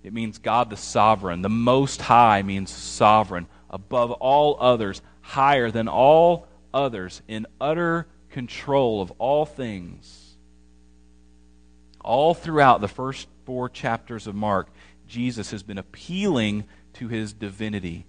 It 0.03 0.13
means 0.13 0.39
God 0.39 0.71
the 0.71 0.77
sovereign. 0.77 1.43
The 1.43 1.49
Most 1.49 2.03
High 2.03 2.43
means 2.43 2.71
sovereign, 2.71 3.47
above 3.71 4.11
all 4.13 4.57
others, 4.61 5.01
higher 5.21 5.71
than 5.71 5.89
all 5.89 6.49
others, 6.75 7.23
in 7.29 7.47
utter 7.61 8.07
control 8.31 9.01
of 9.01 9.13
all 9.19 9.47
things. 9.47 10.37
All 12.01 12.35
throughout 12.35 12.81
the 12.81 12.89
first 12.89 13.29
four 13.45 13.69
chapters 13.69 14.27
of 14.27 14.35
Mark, 14.35 14.69
Jesus 15.07 15.51
has 15.53 15.63
been 15.63 15.79
appealing 15.79 16.65
to 16.95 17.09
his 17.09 17.33
divinity 17.33 18.07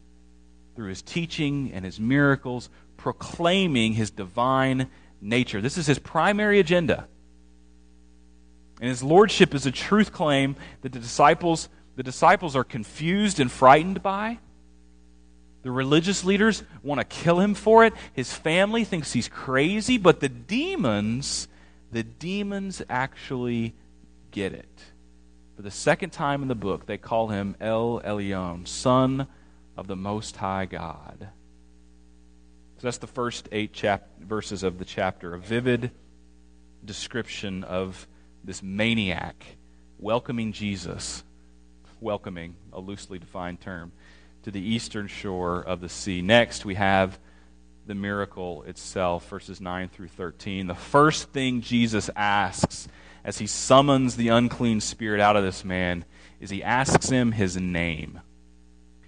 through 0.75 0.89
his 0.89 1.01
teaching 1.03 1.71
and 1.73 1.85
his 1.85 1.99
miracles, 1.99 2.69
proclaiming 2.97 3.93
his 3.93 4.09
divine 4.09 4.89
nature. 5.21 5.61
This 5.61 5.77
is 5.77 5.85
his 5.85 5.99
primary 5.99 6.59
agenda. 6.59 7.07
And 8.81 8.89
his 8.89 9.03
lordship 9.03 9.53
is 9.53 9.65
a 9.65 9.71
truth 9.71 10.11
claim 10.11 10.55
that 10.81 10.91
the 10.91 10.99
disciples, 10.99 11.69
the 11.95 12.03
disciples 12.03 12.55
are 12.55 12.63
confused 12.63 13.39
and 13.39 13.51
frightened 13.51 14.01
by. 14.01 14.39
The 15.63 15.71
religious 15.71 16.25
leaders 16.25 16.63
want 16.81 16.99
to 16.99 17.05
kill 17.05 17.39
him 17.39 17.53
for 17.53 17.85
it. 17.85 17.93
His 18.13 18.33
family 18.33 18.83
thinks 18.83 19.13
he's 19.13 19.29
crazy, 19.29 19.97
but 19.97 20.19
the 20.19 20.29
demons, 20.29 21.47
the 21.91 22.03
demons 22.03 22.81
actually 22.89 23.73
get 24.31 24.53
it. 24.53 24.83
For 25.55 25.61
the 25.61 25.71
second 25.71 26.09
time 26.09 26.41
in 26.41 26.47
the 26.47 26.55
book, 26.55 26.85
they 26.85 26.97
call 26.97 27.29
him 27.29 27.55
El 27.61 28.01
Elyon, 28.01 28.67
Son 28.67 29.27
of 29.77 29.87
the 29.87 29.95
Most 29.95 30.35
High 30.35 30.65
God. 30.65 31.29
So 32.77 32.87
that's 32.87 32.97
the 32.97 33.07
first 33.07 33.47
eight 33.51 33.71
chap- 33.71 34.09
verses 34.19 34.63
of 34.63 34.79
the 34.79 34.85
chapter, 34.85 35.33
a 35.33 35.39
vivid 35.39 35.91
description 36.83 37.63
of 37.63 38.07
this 38.43 38.61
maniac 38.61 39.45
welcoming 39.97 40.51
Jesus, 40.51 41.23
welcoming, 42.03 42.55
a 42.71 42.79
loosely 42.79 43.17
defined 43.17 43.61
term, 43.61 43.91
to 44.43 44.51
the 44.51 44.61
eastern 44.61 45.07
shore 45.07 45.61
of 45.61 45.81
the 45.81 45.89
sea. 45.89 46.21
Next, 46.21 46.65
we 46.65 46.75
have 46.75 47.17
the 47.85 47.95
miracle 47.95 48.63
itself, 48.63 49.27
verses 49.29 49.59
9 49.59 49.89
through 49.89 50.09
13. 50.09 50.67
The 50.67 50.75
first 50.75 51.29
thing 51.29 51.61
Jesus 51.61 52.09
asks 52.15 52.87
as 53.23 53.37
he 53.37 53.47
summons 53.47 54.15
the 54.15 54.29
unclean 54.29 54.81
spirit 54.81 55.21
out 55.21 55.35
of 55.35 55.43
this 55.43 55.63
man 55.63 56.05
is 56.39 56.49
he 56.49 56.63
asks 56.63 57.09
him 57.09 57.31
his 57.31 57.57
name. 57.57 58.19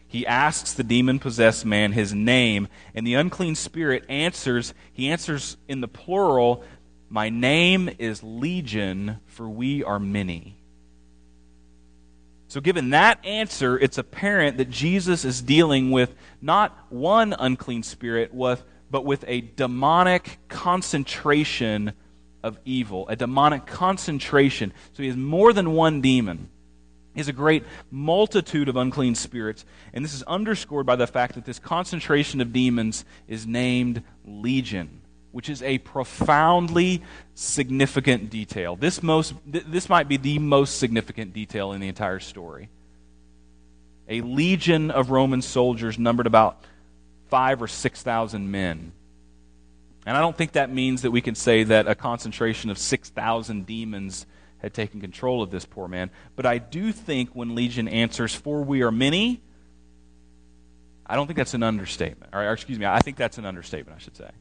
He 0.08 0.26
asks 0.26 0.74
the 0.74 0.84
demon 0.84 1.20
possessed 1.20 1.66
man 1.66 1.92
his 1.92 2.14
name, 2.14 2.70
and 2.94 3.06
the 3.06 3.16
unclean 3.16 3.56
spirit 3.56 4.06
answers. 4.08 4.74
He 4.94 5.10
answers 5.10 5.58
in 5.68 5.82
the 5.82 5.90
plural, 5.90 6.64
My 7.10 7.30
name 7.30 7.90
is 8.00 8.24
Legion, 8.24 9.20
for 9.26 9.50
we 9.50 9.84
are 9.84 10.00
many. 10.00 10.58
So, 12.56 12.62
given 12.62 12.92
that 12.92 13.20
answer, 13.26 13.78
it's 13.78 13.98
apparent 13.98 14.56
that 14.60 14.70
Jesus 14.70 15.26
is 15.26 15.42
dealing 15.42 15.92
with 15.92 16.16
not 16.42 16.74
one 16.90 17.36
unclean 17.38 17.84
spirit, 17.84 18.32
but 18.34 19.04
with 19.04 19.26
a 19.28 19.42
demonic 19.42 20.40
concentration 20.48 21.92
of 22.42 22.58
evil, 22.64 23.10
a 23.10 23.18
demonic 23.18 23.66
concentration. 23.66 24.72
So, 24.94 25.04
he 25.04 25.10
has 25.10 25.18
more 25.18 25.52
than 25.52 25.74
one 25.74 26.00
demon. 26.00 26.50
He 27.14 27.20
has 27.20 27.28
a 27.28 27.34
great 27.34 27.66
multitude 27.92 28.70
of 28.70 28.78
unclean 28.78 29.16
spirits, 29.16 29.66
and 29.94 30.06
this 30.06 30.14
is 30.14 30.24
underscored 30.24 30.86
by 30.86 30.96
the 30.96 31.08
fact 31.08 31.36
that 31.36 31.44
this 31.44 31.60
concentration 31.60 32.40
of 32.40 32.54
demons 32.54 33.04
is 33.28 33.46
named 33.46 34.02
Legion 34.24 35.02
which 35.36 35.50
is 35.50 35.62
a 35.64 35.80
profoundly 35.80 37.02
significant 37.34 38.30
detail. 38.30 38.78
This, 38.78 39.04
most, 39.04 39.34
this 39.46 39.90
might 39.90 40.08
be 40.08 40.16
the 40.16 40.40
most 40.40 40.80
significant 40.80 41.34
detail 41.34 41.74
in 41.74 41.82
the 41.82 41.90
entire 41.90 42.22
story. 42.22 42.70
A 44.08 44.22
legion 44.22 44.92
of 44.92 45.10
Roman 45.10 45.42
soldiers 45.42 46.00
numbered 46.00 46.26
about 46.26 46.64
five 47.28 47.62
or 47.62 47.68
6,000 47.68 48.50
men. 48.50 48.94
And 50.06 50.16
I 50.16 50.22
don't 50.22 50.38
think 50.38 50.54
that 50.54 50.72
means 50.72 51.02
that 51.02 51.12
we 51.12 51.20
can 51.20 51.36
say 51.36 51.66
that 51.66 51.86
a 51.86 51.96
concentration 51.96 52.70
of 52.70 52.78
6,000 52.78 53.66
demons 53.66 54.26
had 54.60 54.74
taken 54.74 55.02
control 55.02 55.44
of 55.44 55.52
this 55.52 55.66
poor 55.66 55.90
man. 55.90 56.12
But 56.38 56.46
I 56.46 56.60
do 56.60 56.94
think 56.94 57.32
when 57.34 57.56
Legion 57.56 57.90
answers, 57.90 58.34
For 58.34 58.64
we 58.64 58.84
are 58.84 58.92
many, 58.92 59.42
I 61.06 61.18
don't 61.18 61.28
think 61.28 61.36
that's 61.36 61.56
an 61.56 61.64
understatement. 61.64 62.34
Or, 62.34 62.54
excuse 62.54 62.80
me, 62.80 62.86
I 62.86 63.00
think 63.00 63.18
that's 63.18 63.38
an 63.38 63.46
understatement, 63.46 63.98
I 63.98 64.02
should 64.02 64.16
say. 64.16 64.32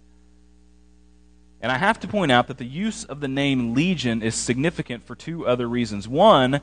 And 1.64 1.72
I 1.72 1.78
have 1.78 1.98
to 2.00 2.08
point 2.08 2.30
out 2.30 2.48
that 2.48 2.58
the 2.58 2.66
use 2.66 3.04
of 3.04 3.20
the 3.20 3.26
name 3.26 3.72
Legion 3.72 4.20
is 4.20 4.34
significant 4.34 5.06
for 5.06 5.14
two 5.14 5.46
other 5.46 5.66
reasons. 5.66 6.06
One, 6.06 6.60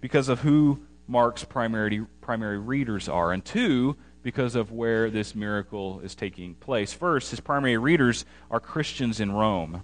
because 0.00 0.28
of 0.28 0.42
who 0.42 0.82
Mark's 1.08 1.42
primary, 1.42 2.06
primary 2.20 2.56
readers 2.56 3.08
are, 3.08 3.32
and 3.32 3.44
two, 3.44 3.96
because 4.22 4.54
of 4.54 4.70
where 4.70 5.10
this 5.10 5.34
miracle 5.34 5.98
is 5.98 6.14
taking 6.14 6.54
place. 6.54 6.92
First, 6.92 7.32
his 7.32 7.40
primary 7.40 7.76
readers 7.76 8.24
are 8.48 8.60
Christians 8.60 9.18
in 9.18 9.32
Rome. 9.32 9.82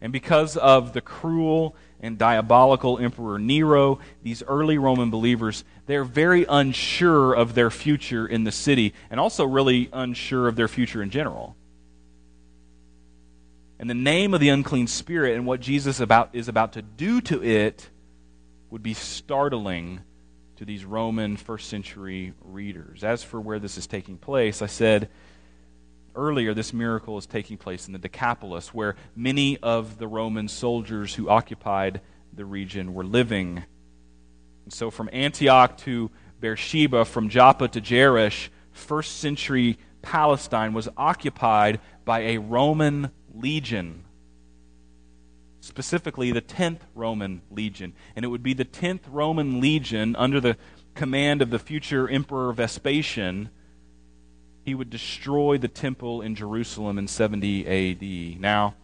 And 0.00 0.12
because 0.12 0.56
of 0.56 0.92
the 0.92 1.00
cruel 1.00 1.76
and 2.00 2.18
diabolical 2.18 2.98
Emperor 2.98 3.38
Nero, 3.38 4.00
these 4.24 4.42
early 4.42 4.76
Roman 4.76 5.10
believers, 5.10 5.62
they're 5.86 6.02
very 6.02 6.46
unsure 6.48 7.32
of 7.32 7.54
their 7.54 7.70
future 7.70 8.26
in 8.26 8.42
the 8.42 8.50
city, 8.50 8.92
and 9.08 9.20
also 9.20 9.44
really 9.44 9.88
unsure 9.92 10.48
of 10.48 10.56
their 10.56 10.66
future 10.66 11.00
in 11.00 11.10
general. 11.10 11.54
And 13.78 13.90
the 13.90 13.94
name 13.94 14.34
of 14.34 14.40
the 14.40 14.48
unclean 14.50 14.86
spirit 14.86 15.34
and 15.34 15.46
what 15.46 15.60
Jesus 15.60 16.00
about, 16.00 16.30
is 16.32 16.48
about 16.48 16.74
to 16.74 16.82
do 16.82 17.20
to 17.22 17.42
it 17.42 17.90
would 18.70 18.82
be 18.82 18.94
startling 18.94 20.00
to 20.56 20.64
these 20.64 20.84
Roman 20.84 21.36
first 21.36 21.68
century 21.68 22.32
readers. 22.40 23.02
As 23.02 23.22
for 23.22 23.40
where 23.40 23.58
this 23.58 23.76
is 23.76 23.86
taking 23.86 24.16
place, 24.16 24.62
I 24.62 24.66
said 24.66 25.08
earlier 26.14 26.54
this 26.54 26.72
miracle 26.72 27.18
is 27.18 27.26
taking 27.26 27.56
place 27.56 27.86
in 27.86 27.92
the 27.92 27.98
Decapolis, 27.98 28.72
where 28.72 28.94
many 29.16 29.58
of 29.58 29.98
the 29.98 30.06
Roman 30.06 30.48
soldiers 30.48 31.14
who 31.14 31.28
occupied 31.28 32.00
the 32.32 32.44
region 32.44 32.94
were 32.94 33.04
living. 33.04 33.64
And 34.64 34.72
so 34.72 34.90
from 34.90 35.10
Antioch 35.12 35.76
to 35.78 36.10
Beersheba, 36.40 37.04
from 37.04 37.28
Joppa 37.28 37.68
to 37.68 37.80
Jerash, 37.80 38.48
first 38.72 39.18
century 39.18 39.78
Palestine 40.02 40.74
was 40.74 40.88
occupied 40.96 41.80
by 42.04 42.20
a 42.20 42.38
Roman 42.38 43.10
legion, 43.34 44.04
specifically 45.60 46.32
the 46.32 46.42
10th 46.42 46.80
Roman 46.94 47.42
legion. 47.50 47.94
And 48.14 48.24
it 48.24 48.28
would 48.28 48.42
be 48.42 48.54
the 48.54 48.64
10th 48.64 49.02
Roman 49.08 49.60
legion 49.60 50.14
under 50.16 50.40
the 50.40 50.56
command 50.94 51.42
of 51.42 51.50
the 51.50 51.58
future 51.58 52.08
Emperor 52.08 52.52
Vespasian. 52.52 53.50
He 54.64 54.74
would 54.74 54.90
destroy 54.90 55.58
the 55.58 55.68
temple 55.68 56.22
in 56.22 56.34
Jerusalem 56.34 56.98
in 56.98 57.08
70 57.08 57.66
AD. 57.66 58.40
Now, 58.40 58.74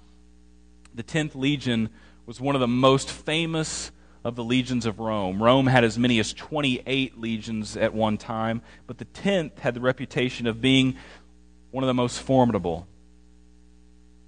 the 0.95 1.03
10th 1.03 1.35
legion 1.35 1.91
was 2.27 2.41
one 2.41 2.55
of 2.55 2.61
the 2.61 2.69
most 2.69 3.11
famous 3.11 3.93
of 4.23 4.37
the 4.37 4.45
legions 4.45 4.85
of 4.85 5.01
Rome. 5.01 5.43
Rome 5.43 5.67
had 5.67 5.85
as 5.85 5.99
many 5.99 6.19
as 6.19 6.33
28 6.35 7.19
legions 7.19 7.77
at 7.77 7.95
one 7.95 8.19
time, 8.19 8.61
but 8.87 8.99
the 8.99 9.07
10th 9.07 9.61
had 9.61 9.75
the 9.75 9.81
reputation 9.81 10.47
of 10.47 10.61
being 10.61 10.97
one 11.71 11.83
of 11.83 11.89
the 11.89 11.95
most 11.95 12.21
formidable. 12.21 12.87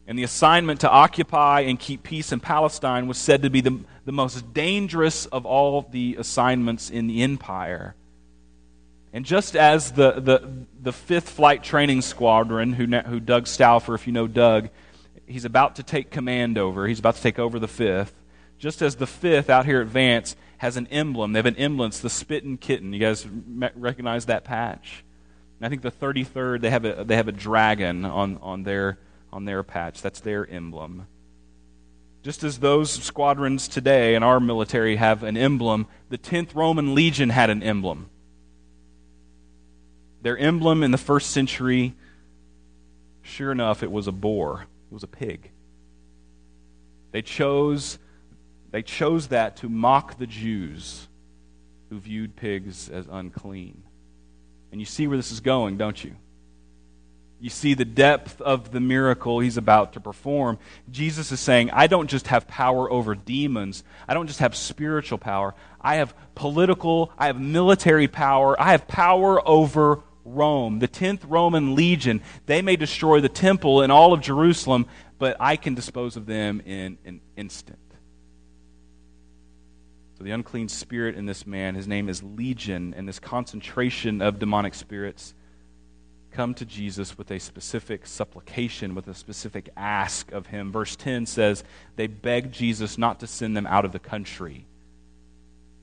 And 0.07 0.19
the 0.19 0.25
assignment 0.25 0.81
to 0.81 0.91
occupy 0.91 1.61
and 1.61 1.79
keep 1.79 2.03
peace 2.03 2.33
in 2.33 2.41
Palestine 2.41 3.07
was 3.07 3.19
said 3.19 3.43
to 3.43 3.51
be 3.51 3.61
the, 3.61 3.81
the 4.05 4.13
most 4.13 4.53
dangerous 4.53 5.27
of 5.27 5.47
all 5.47 5.83
the 5.91 6.17
assignments 6.19 6.91
in 6.91 7.07
the 7.07 7.23
empire. 7.23 7.95
And 9.13 9.25
just 9.25 9.55
as 9.55 9.93
the, 9.93 10.13
the, 10.13 10.67
the 10.81 10.93
fifth 10.93 11.29
flight 11.29 11.63
training 11.63 12.01
squadron, 12.01 12.73
who, 12.73 12.87
who 12.87 13.21
Doug 13.21 13.47
Stauffer, 13.47 13.95
if 13.95 14.07
you 14.07 14.13
know 14.13 14.27
Doug, 14.27 14.71
he's 15.27 15.45
about 15.45 15.77
to 15.77 15.83
take 15.83 16.11
command 16.11 16.59
over, 16.59 16.87
he's 16.87 16.99
about 16.99 17.17
to 17.17 17.23
take 17.23 17.39
over 17.39 17.59
the 17.59 17.69
fifth. 17.69 18.15
Just 18.59 18.81
as 18.81 18.97
the 18.97 19.07
fifth 19.07 19.51
out 19.51 19.67
here 19.67 19.81
at 19.81 19.87
Vance 19.87 20.35
has 20.59 20.77
an 20.77 20.87
emblem, 20.89 21.33
they 21.33 21.39
have 21.39 21.47
an 21.47 21.57
emblem, 21.57 21.89
it's 21.89 22.01
the 22.01 22.09
spitting 22.09 22.57
kitten. 22.57 22.93
You 22.93 23.01
guys 23.01 23.27
recognize 23.77 24.27
that 24.27 24.45
patch? 24.45 25.05
And 25.59 25.67
I 25.67 25.69
think 25.69 25.83
the 25.83 25.91
33rd, 25.91 26.61
they 26.61 26.71
have 26.71 26.85
a, 26.85 27.05
they 27.05 27.17
have 27.17 27.29
a 27.29 27.33
dragon 27.33 28.05
on, 28.05 28.39
on 28.41 28.63
their 28.63 28.99
on 29.33 29.45
their 29.45 29.63
patch. 29.63 30.03
That's 30.03 30.21
their 30.21 30.49
emblem. 30.49 31.07
Just 32.23 32.45
as 32.45 32.59
those 32.59 32.91
squadrons 32.91 33.67
today 33.67 34.15
in 34.15 34.23
our 34.23 34.39
military 34.39 34.97
have 34.97 35.23
an 35.23 35.37
emblem, 35.37 35.87
the 36.09 36.19
10th 36.19 36.55
Roman 36.55 36.95
Legion 36.95 37.31
had 37.31 37.51
an 37.51 37.63
emblem. 37.63 38.09
Their 40.23 40.39
emblem 40.39 40.85
in 40.85 40.93
the 40.93 40.99
first 40.99 41.31
century, 41.31 41.95
sure 43.23 43.51
enough, 43.51 43.83
it 43.83 43.91
was 43.91 44.07
a 44.07 44.13
boar, 44.13 44.67
it 44.91 44.95
was 44.95 45.03
a 45.03 45.09
pig. 45.09 45.51
They 47.11 47.23
chose, 47.23 47.99
they 48.71 48.83
chose 48.83 49.29
that 49.29 49.57
to 49.57 49.69
mock 49.69 50.19
the 50.19 50.27
Jews 50.27 51.09
who 51.91 51.99
viewed 51.99 52.37
pigs 52.37 52.89
as 52.89 53.07
unclean. 53.11 53.83
And 54.71 54.81
you 54.81 54.87
see 54.87 55.09
where 55.09 55.17
this 55.17 55.33
is 55.33 55.41
going, 55.41 55.77
don't 55.77 56.03
you? 56.03 56.15
You 57.43 57.51
see 57.51 57.75
the 57.75 57.85
depth 57.85 58.41
of 58.41 58.71
the 58.71 58.79
miracle 58.79 59.41
he's 59.41 59.57
about 59.57 59.95
to 59.95 60.01
perform. 60.01 60.61
Jesus 60.93 61.33
is 61.33 61.41
saying, 61.41 61.73
I 61.73 61.89
don't 61.89 62.09
just 62.09 62.29
have 62.29 62.47
power 62.47 62.89
over 62.89 63.17
demons, 63.17 63.83
I 64.07 64.15
don't 64.15 64.29
just 64.29 64.39
have 64.39 64.55
spiritual 64.55 65.19
power. 65.19 65.53
I 65.81 65.97
have 65.97 66.15
political, 66.37 67.11
I 67.19 67.27
have 67.27 67.41
military 67.41 68.07
power, 68.07 68.59
I 68.61 68.71
have 68.71 68.87
power 68.87 69.47
over 69.47 70.05
Rome, 70.25 70.79
the 70.79 70.87
10th 70.87 71.23
Roman 71.27 71.75
legion. 71.75 72.23
They 72.47 72.63
may 72.63 72.77
destroy 72.77 73.21
the 73.21 73.29
temple 73.29 73.83
and 73.83 73.91
all 73.91 74.13
of 74.13 74.21
Jerusalem, 74.21 74.87
but 75.19 75.37
I 75.41 75.57
can 75.57 75.75
dispose 75.75 76.17
of 76.17 76.27
them 76.27 76.63
in 76.65 76.97
an 77.05 77.21
instant. 77.37 77.81
So 80.17 80.23
the 80.23 80.31
unclean 80.31 80.69
spirit 80.69 81.17
in 81.17 81.27
this 81.27 81.45
man, 81.45 81.75
his 81.75 81.89
name 81.89 82.09
is 82.09 82.23
Legion, 82.23 82.95
and 82.97 83.09
this 83.09 83.19
concentration 83.19 84.23
of 84.23 84.39
demonic 84.39 84.75
spirits 84.75 85.35
come 86.33 86.55
to 86.55 86.65
Jesus 86.65 87.17
with 87.17 87.31
a 87.31 87.39
specific 87.39 88.07
supplication, 88.07 88.95
with 88.95 89.07
a 89.09 89.15
specific 89.15 89.71
ask 89.77 90.33
of 90.33 90.47
him. 90.47 90.73
Verse 90.73 90.97
10 90.97 91.27
says, 91.27 91.65
They 91.97 92.07
begged 92.07 92.55
Jesus 92.55 92.99
not 92.99 93.21
to 93.21 93.27
send 93.27 93.57
them 93.57 93.67
out 93.67 93.85
of 93.85 93.93
the 93.93 93.99
country, 93.99 94.67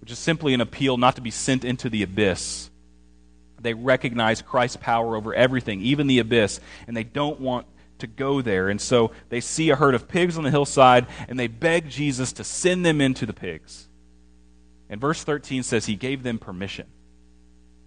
which 0.01 0.11
is 0.11 0.19
simply 0.19 0.53
an 0.53 0.61
appeal 0.61 0.97
not 0.97 1.15
to 1.15 1.21
be 1.21 1.31
sent 1.31 1.63
into 1.63 1.89
the 1.89 2.03
abyss. 2.03 2.69
They 3.61 3.73
recognize 3.73 4.41
Christ's 4.41 4.77
power 4.77 5.15
over 5.15 5.33
everything, 5.33 5.81
even 5.81 6.07
the 6.07 6.19
abyss, 6.19 6.59
and 6.87 6.95
they 6.95 7.03
don't 7.03 7.39
want 7.39 7.65
to 7.99 8.07
go 8.07 8.41
there. 8.41 8.69
And 8.69 8.79
so 8.81 9.11
they 9.29 9.41
see 9.41 9.69
a 9.69 9.75
herd 9.75 9.95
of 9.95 10.07
pigs 10.07 10.37
on 10.37 10.43
the 10.43 10.51
hillside, 10.51 11.07
and 11.27 11.39
they 11.39 11.47
beg 11.47 11.89
Jesus 11.89 12.33
to 12.33 12.43
send 12.43 12.85
them 12.85 13.01
into 13.01 13.25
the 13.25 13.33
pigs. 13.33 13.87
And 14.89 14.99
verse 14.99 15.23
13 15.23 15.63
says 15.63 15.85
he 15.85 15.95
gave 15.95 16.23
them 16.23 16.39
permission. 16.39 16.87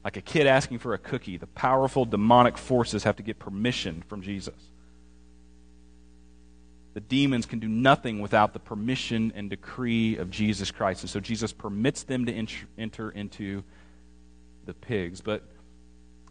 Like 0.04 0.16
a 0.16 0.20
kid 0.20 0.46
asking 0.46 0.78
for 0.78 0.94
a 0.94 0.98
cookie, 0.98 1.36
the 1.36 1.46
powerful 1.46 2.04
demonic 2.04 2.58
forces 2.58 3.04
have 3.04 3.16
to 3.16 3.22
get 3.22 3.38
permission 3.38 4.02
from 4.08 4.22
Jesus. 4.22 4.54
The 6.94 7.00
demons 7.00 7.46
can 7.46 7.58
do 7.60 7.68
nothing 7.68 8.20
without 8.20 8.52
the 8.52 8.58
permission 8.58 9.32
and 9.34 9.48
decree 9.48 10.16
of 10.16 10.30
Jesus 10.30 10.70
Christ. 10.70 11.02
And 11.02 11.10
so 11.10 11.20
Jesus 11.20 11.52
permits 11.52 12.02
them 12.02 12.26
to 12.26 12.46
enter 12.76 13.10
into 13.10 13.62
the 14.66 14.74
pigs. 14.74 15.20
But 15.20 15.42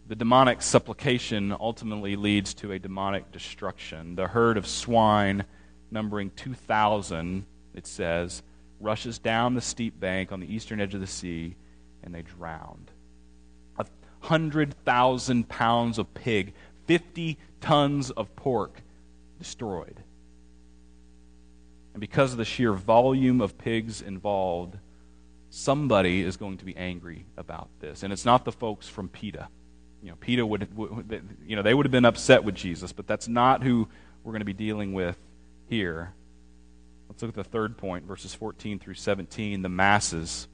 the 0.08 0.16
demonic 0.16 0.62
supplication 0.62 1.56
ultimately 1.58 2.16
leads 2.16 2.54
to 2.56 2.74
a 2.74 2.80
demonic 2.80 3.32
destruction. 3.32 4.16
The 4.16 4.28
herd 4.28 4.58
of 4.58 4.68
swine, 4.68 5.46
numbering 5.90 6.32
2,000, 6.36 7.46
it 7.74 7.88
says, 7.88 8.44
rushes 8.80 9.18
down 9.18 9.56
the 9.56 9.62
steep 9.62 10.00
bank 10.00 10.32
on 10.32 10.42
the 10.42 10.54
eastern 10.54 10.82
edge 10.82 10.94
of 10.94 11.00
the 11.00 11.08
sea, 11.08 11.56
and 12.04 12.14
they 12.14 12.22
drowned. 12.22 12.91
Hundred 14.22 14.74
thousand 14.86 15.50
pounds 15.50 15.98
of 15.98 16.14
pig, 16.14 16.54
50 16.88 17.38
tons 17.60 18.12
of 18.12 18.36
pork 18.36 18.82
destroyed. 19.40 20.02
And 21.94 22.00
because 22.00 22.32
of 22.32 22.38
the 22.38 22.46
sheer 22.46 22.74
volume 22.74 23.42
of 23.42 23.58
pigs 23.58 24.02
involved, 24.02 24.78
somebody 25.50 26.22
is 26.22 26.38
going 26.38 26.58
to 26.58 26.66
be 26.66 26.76
angry 26.76 27.26
about 27.38 27.70
this. 27.80 28.04
And 28.04 28.14
it's 28.14 28.26
not 28.26 28.46
the 28.46 28.52
folks 28.52 28.88
from 28.88 29.10
PETA. 29.10 29.50
You 30.02 30.10
know, 30.10 30.16
PETA 30.16 30.46
would, 30.46 30.76
would 30.76 31.38
you 31.46 31.56
know, 31.56 31.62
they 31.62 31.74
would 31.74 31.86
have 31.86 31.92
been 31.92 32.06
upset 32.06 32.44
with 32.44 32.56
Jesus, 32.56 32.92
but 32.92 33.08
that's 33.08 33.28
not 33.28 33.62
who 33.62 33.88
we're 34.24 34.32
going 34.32 34.42
to 34.42 34.46
be 34.46 34.54
dealing 34.54 34.94
with 34.94 35.18
here. 35.68 36.14
Let's 37.10 37.22
look 37.22 37.30
at 37.30 37.36
the 37.36 37.44
third 37.44 37.78
point, 37.78 38.06
verses 38.06 38.34
14 38.34 38.80
through 38.80 38.94
17, 38.94 39.62
the 39.62 39.70
masses. 39.70 40.48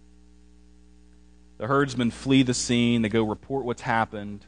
The 1.57 1.67
herdsmen 1.67 2.11
flee 2.11 2.43
the 2.43 2.53
scene. 2.53 3.01
They 3.01 3.09
go 3.09 3.23
report 3.23 3.65
what's 3.65 3.81
happened. 3.81 4.45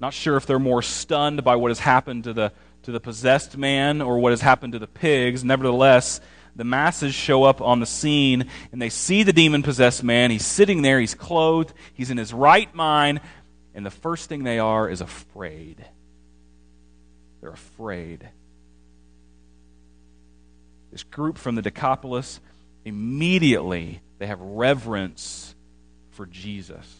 Not 0.00 0.12
sure 0.12 0.36
if 0.36 0.46
they're 0.46 0.58
more 0.58 0.82
stunned 0.82 1.42
by 1.44 1.56
what 1.56 1.70
has 1.70 1.78
happened 1.78 2.24
to 2.24 2.32
the, 2.32 2.52
to 2.82 2.92
the 2.92 3.00
possessed 3.00 3.56
man 3.56 4.00
or 4.00 4.18
what 4.18 4.32
has 4.32 4.40
happened 4.40 4.74
to 4.74 4.78
the 4.78 4.86
pigs. 4.86 5.44
Nevertheless, 5.44 6.20
the 6.54 6.64
masses 6.64 7.14
show 7.14 7.44
up 7.44 7.60
on 7.60 7.80
the 7.80 7.86
scene 7.86 8.46
and 8.72 8.80
they 8.80 8.88
see 8.88 9.22
the 9.22 9.32
demon 9.32 9.62
possessed 9.62 10.02
man. 10.04 10.30
He's 10.30 10.46
sitting 10.46 10.82
there, 10.82 11.00
he's 11.00 11.14
clothed, 11.14 11.72
he's 11.94 12.10
in 12.10 12.18
his 12.18 12.32
right 12.32 12.74
mind, 12.74 13.20
and 13.74 13.84
the 13.84 13.90
first 13.90 14.28
thing 14.28 14.44
they 14.44 14.58
are 14.58 14.88
is 14.88 15.00
afraid. 15.00 15.84
They're 17.40 17.50
afraid 17.50 18.30
this 20.96 21.02
group 21.02 21.36
from 21.36 21.56
the 21.56 21.60
Decapolis, 21.60 22.40
immediately 22.86 24.00
they 24.16 24.26
have 24.26 24.40
reverence 24.40 25.54
for 26.16 26.26
Jesus. 26.26 26.94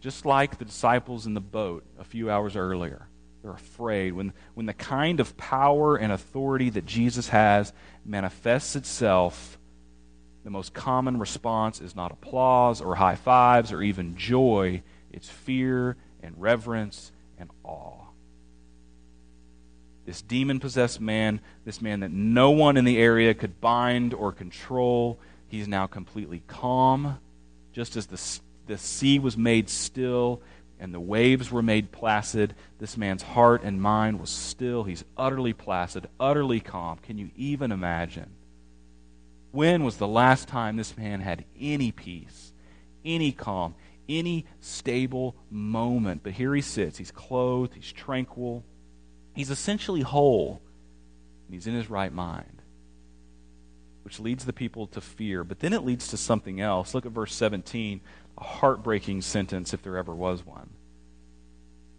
Just 0.00 0.24
like 0.24 0.58
the 0.58 0.64
disciples 0.64 1.26
in 1.26 1.34
the 1.34 1.40
boat 1.40 1.84
a 1.98 2.04
few 2.04 2.30
hours 2.30 2.56
earlier. 2.56 3.08
They're 3.42 3.52
afraid. 3.52 4.12
When, 4.12 4.32
when 4.54 4.66
the 4.66 4.72
kind 4.72 5.20
of 5.20 5.36
power 5.36 5.96
and 5.96 6.12
authority 6.12 6.70
that 6.70 6.86
Jesus 6.86 7.28
has 7.28 7.72
manifests 8.04 8.76
itself, 8.76 9.58
the 10.44 10.50
most 10.50 10.72
common 10.72 11.18
response 11.18 11.80
is 11.80 11.94
not 11.94 12.12
applause 12.12 12.80
or 12.80 12.94
high 12.94 13.16
fives 13.16 13.72
or 13.72 13.82
even 13.82 14.16
joy, 14.16 14.82
it's 15.12 15.28
fear 15.28 15.96
and 16.22 16.34
reverence 16.40 17.12
and 17.38 17.50
awe 17.64 18.06
this 20.06 20.22
demon 20.22 20.60
possessed 20.60 21.00
man, 21.00 21.40
this 21.64 21.82
man 21.82 22.00
that 22.00 22.12
no 22.12 22.50
one 22.50 22.76
in 22.76 22.84
the 22.84 22.96
area 22.96 23.34
could 23.34 23.60
bind 23.60 24.14
or 24.14 24.32
control, 24.32 25.18
he's 25.48 25.68
now 25.68 25.86
completely 25.86 26.42
calm, 26.46 27.18
just 27.76 27.94
as 27.94 28.06
the, 28.06 28.40
the 28.72 28.78
sea 28.78 29.18
was 29.18 29.36
made 29.36 29.68
still 29.68 30.40
and 30.80 30.94
the 30.94 31.00
waves 31.00 31.52
were 31.52 31.60
made 31.60 31.92
placid. 31.92 32.54
This 32.78 32.96
man's 32.96 33.22
heart 33.22 33.62
and 33.62 33.82
mind 33.82 34.18
was 34.18 34.30
still. 34.30 34.84
He's 34.84 35.04
utterly 35.14 35.52
placid, 35.52 36.08
utterly 36.18 36.58
calm. 36.58 36.96
Can 37.02 37.18
you 37.18 37.30
even 37.36 37.72
imagine? 37.72 38.30
When 39.52 39.84
was 39.84 39.98
the 39.98 40.08
last 40.08 40.48
time 40.48 40.76
this 40.76 40.96
man 40.96 41.20
had 41.20 41.44
any 41.60 41.92
peace, 41.92 42.54
any 43.04 43.30
calm, 43.30 43.74
any 44.08 44.46
stable 44.60 45.36
moment? 45.50 46.22
But 46.22 46.32
here 46.32 46.54
he 46.54 46.62
sits. 46.62 46.96
He's 46.96 47.10
clothed, 47.10 47.74
he's 47.74 47.92
tranquil. 47.92 48.64
He's 49.34 49.50
essentially 49.50 50.00
whole, 50.00 50.62
and 51.46 51.54
he's 51.54 51.66
in 51.66 51.74
his 51.74 51.90
right 51.90 52.12
mind, 52.12 52.55
which 54.06 54.20
leads 54.20 54.44
the 54.44 54.52
people 54.52 54.86
to 54.86 55.00
fear. 55.00 55.42
But 55.42 55.58
then 55.58 55.72
it 55.72 55.84
leads 55.84 56.06
to 56.08 56.16
something 56.16 56.60
else. 56.60 56.94
Look 56.94 57.06
at 57.06 57.10
verse 57.10 57.34
17, 57.34 58.00
a 58.38 58.44
heartbreaking 58.44 59.22
sentence, 59.22 59.74
if 59.74 59.82
there 59.82 59.96
ever 59.96 60.14
was 60.14 60.46
one. 60.46 60.70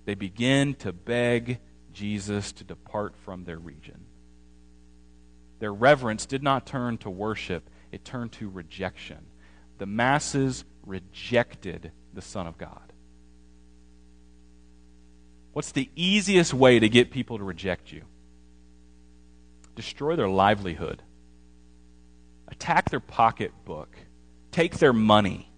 They 0.05 0.15
begin 0.15 0.75
to 0.75 0.93
beg 0.93 1.59
Jesus 1.91 2.53
to 2.53 2.63
depart 2.63 3.17
from 3.25 3.43
their 3.43 3.57
region. 3.57 4.05
Their 5.59 5.73
reverence 5.73 6.25
did 6.25 6.41
not 6.41 6.65
turn 6.65 6.97
to 6.99 7.09
worship, 7.09 7.69
it 7.91 8.05
turned 8.05 8.31
to 8.33 8.47
rejection. 8.47 9.25
The 9.77 9.85
masses 9.85 10.63
rejected 10.85 11.91
the 12.13 12.21
Son 12.21 12.47
of 12.47 12.57
God. 12.57 12.93
What's 15.51 15.73
the 15.73 15.89
easiest 15.97 16.53
way 16.53 16.79
to 16.79 16.87
get 16.87 17.11
people 17.11 17.37
to 17.37 17.43
reject 17.43 17.91
you? 17.91 18.03
Destroy 19.75 20.15
their 20.15 20.29
livelihood, 20.29 21.03
attack 22.67 22.89
their 22.89 22.99
pocketbook, 22.99 23.95
take 24.51 24.77
their 24.77 24.91
money. 24.91 25.49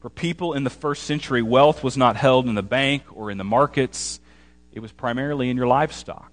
For 0.00 0.10
people 0.10 0.52
in 0.52 0.62
the 0.62 0.70
first 0.70 1.02
century, 1.02 1.42
wealth 1.42 1.82
was 1.82 1.96
not 1.96 2.14
held 2.14 2.46
in 2.46 2.54
the 2.54 2.62
bank 2.62 3.02
or 3.10 3.32
in 3.32 3.38
the 3.38 3.42
markets, 3.42 4.20
it 4.72 4.78
was 4.78 4.92
primarily 4.92 5.50
in 5.50 5.56
your 5.56 5.66
livestock. 5.66 6.30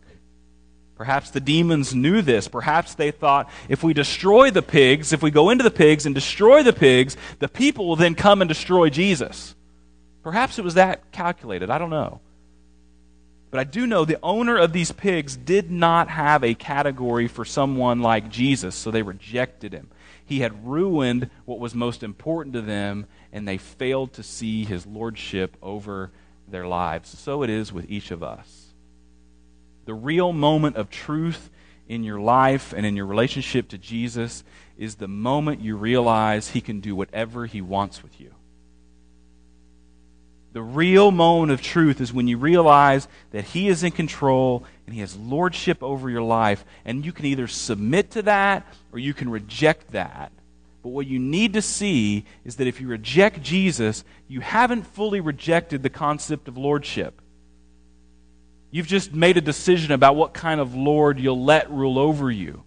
Perhaps 0.95 1.31
the 1.31 1.39
demons 1.39 1.95
knew 1.95 2.21
this. 2.21 2.47
Perhaps 2.47 2.93
they 2.93 3.09
thought 3.09 3.49
if 3.69 3.83
we 3.83 3.91
destroy 3.91 4.51
the 4.51 4.61
pigs, 4.61 5.13
if 5.13 5.23
we 5.23 5.31
go 5.31 5.49
into 5.49 5.63
the 5.63 5.71
pigs 5.71 6.05
and 6.05 6.13
destroy 6.13 6.61
the 6.61 6.71
pigs, 6.71 7.17
the 7.39 7.47
people 7.47 7.87
will 7.87 7.95
then 7.95 8.13
come 8.13 8.43
and 8.43 8.49
destroy 8.49 8.87
Jesus. 8.89 9.55
Perhaps 10.21 10.59
it 10.59 10.63
was 10.63 10.75
that 10.75 11.11
calculated. 11.11 11.71
I 11.71 11.79
don't 11.79 11.89
know. 11.89 12.21
But 13.51 13.59
I 13.59 13.63
do 13.63 13.87
know 13.87 14.05
the 14.05 14.19
owner 14.21 14.57
of 14.57 14.73
these 14.73 14.91
pigs 14.91 15.35
did 15.35 15.71
not 15.71 16.07
have 16.09 16.43
a 16.43 16.53
category 16.53 17.27
for 17.27 17.45
someone 17.45 18.01
like 18.01 18.29
Jesus, 18.29 18.75
so 18.75 18.91
they 18.91 19.01
rejected 19.01 19.73
him. 19.73 19.89
He 20.23 20.41
had 20.41 20.67
ruined 20.67 21.31
what 21.45 21.59
was 21.59 21.73
most 21.73 22.03
important 22.03 22.53
to 22.53 22.61
them, 22.61 23.07
and 23.33 23.47
they 23.47 23.57
failed 23.57 24.13
to 24.13 24.23
see 24.23 24.63
his 24.65 24.85
lordship 24.85 25.57
over 25.63 26.11
their 26.47 26.67
lives. 26.67 27.17
So 27.17 27.41
it 27.41 27.49
is 27.49 27.73
with 27.73 27.89
each 27.89 28.11
of 28.11 28.21
us. 28.21 28.67
The 29.85 29.95
real 29.95 30.31
moment 30.31 30.75
of 30.75 30.91
truth 30.91 31.49
in 31.87 32.03
your 32.03 32.19
life 32.19 32.73
and 32.73 32.85
in 32.85 32.95
your 32.95 33.07
relationship 33.07 33.69
to 33.69 33.77
Jesus 33.79 34.43
is 34.77 34.95
the 34.95 35.07
moment 35.07 35.61
you 35.61 35.75
realize 35.75 36.49
he 36.49 36.61
can 36.61 36.79
do 36.79 36.95
whatever 36.95 37.47
he 37.47 37.61
wants 37.61 38.03
with 38.03 38.21
you. 38.21 38.35
The 40.59 40.63
real 40.63 41.09
moment 41.09 41.53
of 41.53 41.61
truth 41.61 42.01
is 42.01 42.11
when 42.11 42.27
you 42.27 42.37
realize 42.37 43.07
that 43.31 43.45
He 43.45 43.69
is 43.69 43.81
in 43.81 43.91
control 43.91 44.65
and 44.85 44.93
He 44.93 44.99
has 44.99 45.15
lordship 45.15 45.81
over 45.81 46.09
your 46.09 46.21
life. 46.21 46.65
And 46.83 47.05
you 47.05 47.13
can 47.13 47.27
either 47.27 47.47
submit 47.47 48.11
to 48.11 48.23
that 48.23 48.67
or 48.91 48.99
you 48.99 49.13
can 49.13 49.29
reject 49.29 49.93
that. 49.93 50.33
But 50.83 50.89
what 50.89 51.07
you 51.07 51.17
need 51.17 51.53
to 51.53 51.61
see 51.61 52.25
is 52.43 52.57
that 52.57 52.67
if 52.67 52.81
you 52.81 52.89
reject 52.89 53.41
Jesus, 53.41 54.03
you 54.27 54.41
haven't 54.41 54.83
fully 54.83 55.21
rejected 55.21 55.81
the 55.81 55.89
concept 55.89 56.49
of 56.49 56.57
lordship. 56.57 57.21
You've 58.69 58.85
just 58.85 59.13
made 59.13 59.37
a 59.37 59.41
decision 59.41 59.93
about 59.93 60.17
what 60.17 60.33
kind 60.33 60.59
of 60.59 60.75
Lord 60.75 61.21
you'll 61.21 61.41
let 61.41 61.71
rule 61.71 61.97
over 61.97 62.29
you. 62.29 62.65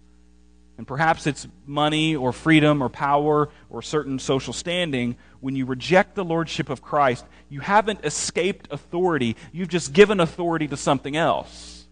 And 0.77 0.87
perhaps 0.87 1.27
it's 1.27 1.47
money 1.67 2.15
or 2.15 2.33
freedom 2.33 2.81
or 2.81 2.89
power 2.89 3.49
or 3.69 3.81
certain 3.81 4.17
social 4.17 4.53
standing, 4.53 5.17
when 5.39 5.55
you 5.55 5.65
reject 5.65 6.15
the 6.15 6.25
lordship 6.25 6.69
of 6.69 6.81
Christ, 6.81 7.25
you 7.49 7.59
haven't 7.59 8.03
escaped 8.03 8.69
authority. 8.71 9.35
You've 9.51 9.67
just 9.67 9.93
given 9.93 10.19
authority 10.19 10.67
to 10.69 10.77
something 10.77 11.15
else. 11.15 11.85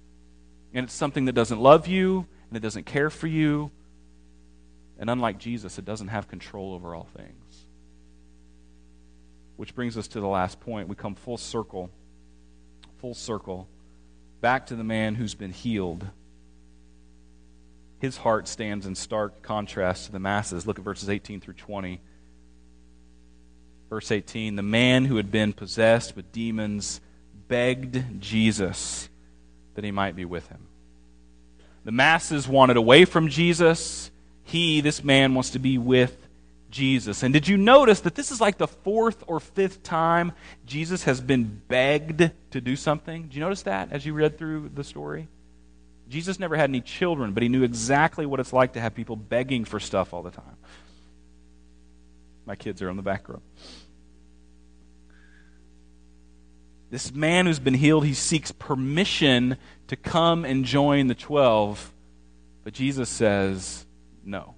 And 0.73 0.85
it's 0.85 0.93
something 0.93 1.25
that 1.25 1.33
doesn't 1.33 1.59
love 1.59 1.87
you 1.87 2.25
and 2.49 2.57
it 2.57 2.61
doesn't 2.61 2.85
care 2.85 3.09
for 3.09 3.27
you. 3.27 3.71
And 4.97 5.09
unlike 5.09 5.37
Jesus, 5.37 5.77
it 5.77 5.85
doesn't 5.85 6.07
have 6.07 6.27
control 6.27 6.73
over 6.73 6.95
all 6.95 7.07
things. 7.15 7.65
Which 9.57 9.75
brings 9.75 9.97
us 9.97 10.07
to 10.09 10.19
the 10.19 10.27
last 10.27 10.59
point. 10.59 10.87
We 10.87 10.95
come 10.95 11.13
full 11.13 11.37
circle, 11.37 11.91
full 12.99 13.13
circle, 13.13 13.67
back 14.41 14.67
to 14.67 14.75
the 14.75 14.83
man 14.83 15.13
who's 15.13 15.35
been 15.35 15.51
healed 15.51 16.07
his 18.01 18.17
heart 18.17 18.47
stands 18.47 18.87
in 18.87 18.95
stark 18.95 19.43
contrast 19.43 20.07
to 20.07 20.11
the 20.11 20.19
masses. 20.19 20.65
Look 20.65 20.79
at 20.79 20.83
verses 20.83 21.07
18 21.07 21.39
through 21.39 21.53
20. 21.53 22.01
Verse 23.91 24.11
18 24.11 24.55
The 24.55 24.63
man 24.63 25.05
who 25.05 25.17
had 25.17 25.31
been 25.31 25.53
possessed 25.53 26.15
with 26.15 26.31
demons 26.31 26.99
begged 27.47 28.19
Jesus 28.19 29.07
that 29.75 29.83
he 29.83 29.91
might 29.91 30.15
be 30.15 30.25
with 30.25 30.47
him. 30.47 30.65
The 31.85 31.91
masses 31.91 32.47
wanted 32.47 32.75
away 32.75 33.05
from 33.05 33.29
Jesus. 33.29 34.09
He, 34.43 34.81
this 34.81 35.03
man, 35.03 35.35
wants 35.35 35.51
to 35.51 35.59
be 35.59 35.77
with 35.77 36.27
Jesus. 36.71 37.21
And 37.21 37.31
did 37.31 37.47
you 37.47 37.55
notice 37.55 37.99
that 37.99 38.15
this 38.15 38.31
is 38.31 38.41
like 38.41 38.57
the 38.57 38.67
fourth 38.67 39.23
or 39.27 39.39
fifth 39.39 39.83
time 39.83 40.31
Jesus 40.65 41.03
has 41.03 41.21
been 41.21 41.61
begged 41.67 42.31
to 42.49 42.61
do 42.61 42.75
something? 42.75 43.23
Did 43.23 43.35
you 43.35 43.41
notice 43.41 43.61
that 43.63 43.91
as 43.91 44.07
you 44.07 44.13
read 44.13 44.39
through 44.39 44.71
the 44.73 44.83
story? 44.83 45.27
Jesus 46.11 46.39
never 46.39 46.57
had 46.57 46.69
any 46.69 46.81
children, 46.81 47.33
but 47.33 47.41
he 47.41 47.49
knew 47.49 47.63
exactly 47.63 48.25
what 48.25 48.39
it's 48.39 48.51
like 48.51 48.73
to 48.73 48.81
have 48.81 48.93
people 48.93 49.15
begging 49.15 49.63
for 49.65 49.79
stuff 49.79 50.13
all 50.13 50.21
the 50.21 50.31
time. 50.31 50.57
My 52.45 52.55
kids 52.55 52.81
are 52.81 52.89
on 52.89 52.97
the 52.97 53.01
back 53.01 53.29
row. 53.29 53.41
This 56.89 57.13
man 57.13 57.45
who's 57.45 57.59
been 57.59 57.73
healed, 57.73 58.05
he 58.05 58.13
seeks 58.13 58.51
permission 58.51 59.55
to 59.87 59.95
come 59.95 60.43
and 60.43 60.65
join 60.65 61.07
the 61.07 61.15
12, 61.15 61.93
but 62.65 62.73
Jesus 62.73 63.07
says 63.07 63.85
no. 64.25 64.55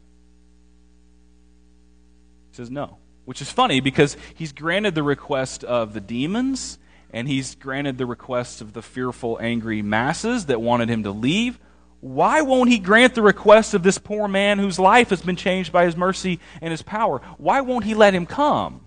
He 2.49 2.57
says 2.57 2.71
no, 2.71 2.97
which 3.25 3.41
is 3.41 3.51
funny 3.51 3.79
because 3.79 4.17
he's 4.33 4.51
granted 4.51 4.95
the 4.95 5.03
request 5.03 5.63
of 5.63 5.93
the 5.93 6.01
demons 6.01 6.79
and 7.13 7.27
he's 7.27 7.55
granted 7.55 7.97
the 7.97 8.07
requests 8.07 8.59
of 8.59 8.73
the 8.73 8.81
fearful, 8.81 9.37
angry 9.39 9.83
masses 9.83 10.47
that 10.47 10.59
wanted 10.59 10.89
him 10.89 11.03
to 11.03 11.11
leave. 11.11 11.59
Why 12.01 12.41
won't 12.41 12.69
he 12.69 12.79
grant 12.79 13.15
the 13.15 13.21
request 13.21 13.75
of 13.75 13.83
this 13.83 13.99
poor 13.99 14.27
man 14.27 14.57
whose 14.59 14.79
life 14.79 15.11
has 15.11 15.21
been 15.21 15.35
changed 15.35 15.71
by 15.71 15.85
his 15.85 15.95
mercy 15.95 16.39
and 16.59 16.71
his 16.71 16.81
power? 16.81 17.21
Why 17.37 17.61
won't 17.61 17.85
he 17.85 17.93
let 17.93 18.15
him 18.15 18.25
come? 18.25 18.81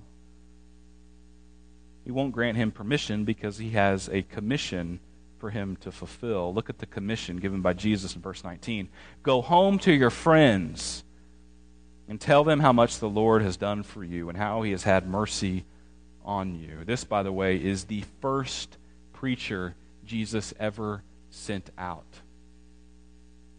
He 2.05 2.11
won't 2.11 2.33
grant 2.33 2.57
him 2.57 2.73
permission 2.73 3.25
because 3.25 3.59
he 3.59 3.71
has 3.71 4.09
a 4.09 4.23
commission 4.23 5.01
for 5.39 5.51
him 5.51 5.77
to 5.77 5.93
fulfill. 5.93 6.53
Look 6.53 6.69
at 6.69 6.79
the 6.79 6.87
commission 6.87 7.39
given 7.39 7.63
by 7.63 7.73
Jesus 7.73 8.17
in 8.17 8.23
verse 8.23 8.43
19. 8.45 8.89
Go 9.23 9.41
home 9.41 9.79
to 9.81 9.93
your 9.93 10.11
friends 10.11 11.05
and 12.09 12.21
tell 12.21 12.45
them 12.45 12.61
how 12.61 12.73
much 12.73 12.99
the 12.99 13.09
Lord 13.09 13.43
has 13.43 13.57
done 13.57 13.83
for 13.83 14.05
you 14.05 14.29
and 14.29 14.37
how 14.37 14.63
he 14.63 14.73
has 14.73 14.83
had 14.83 15.09
mercy 15.09 15.65
on 16.27 16.59
you. 16.59 16.85
This, 16.85 17.05
by 17.05 17.23
the 17.23 17.33
way, 17.33 17.57
is 17.57 17.85
the 17.85 18.05
first 18.21 18.77
preacher 19.13 19.75
Jesus 20.05 20.53
ever 20.59 21.03
sent 21.31 21.71
out. 21.79 22.05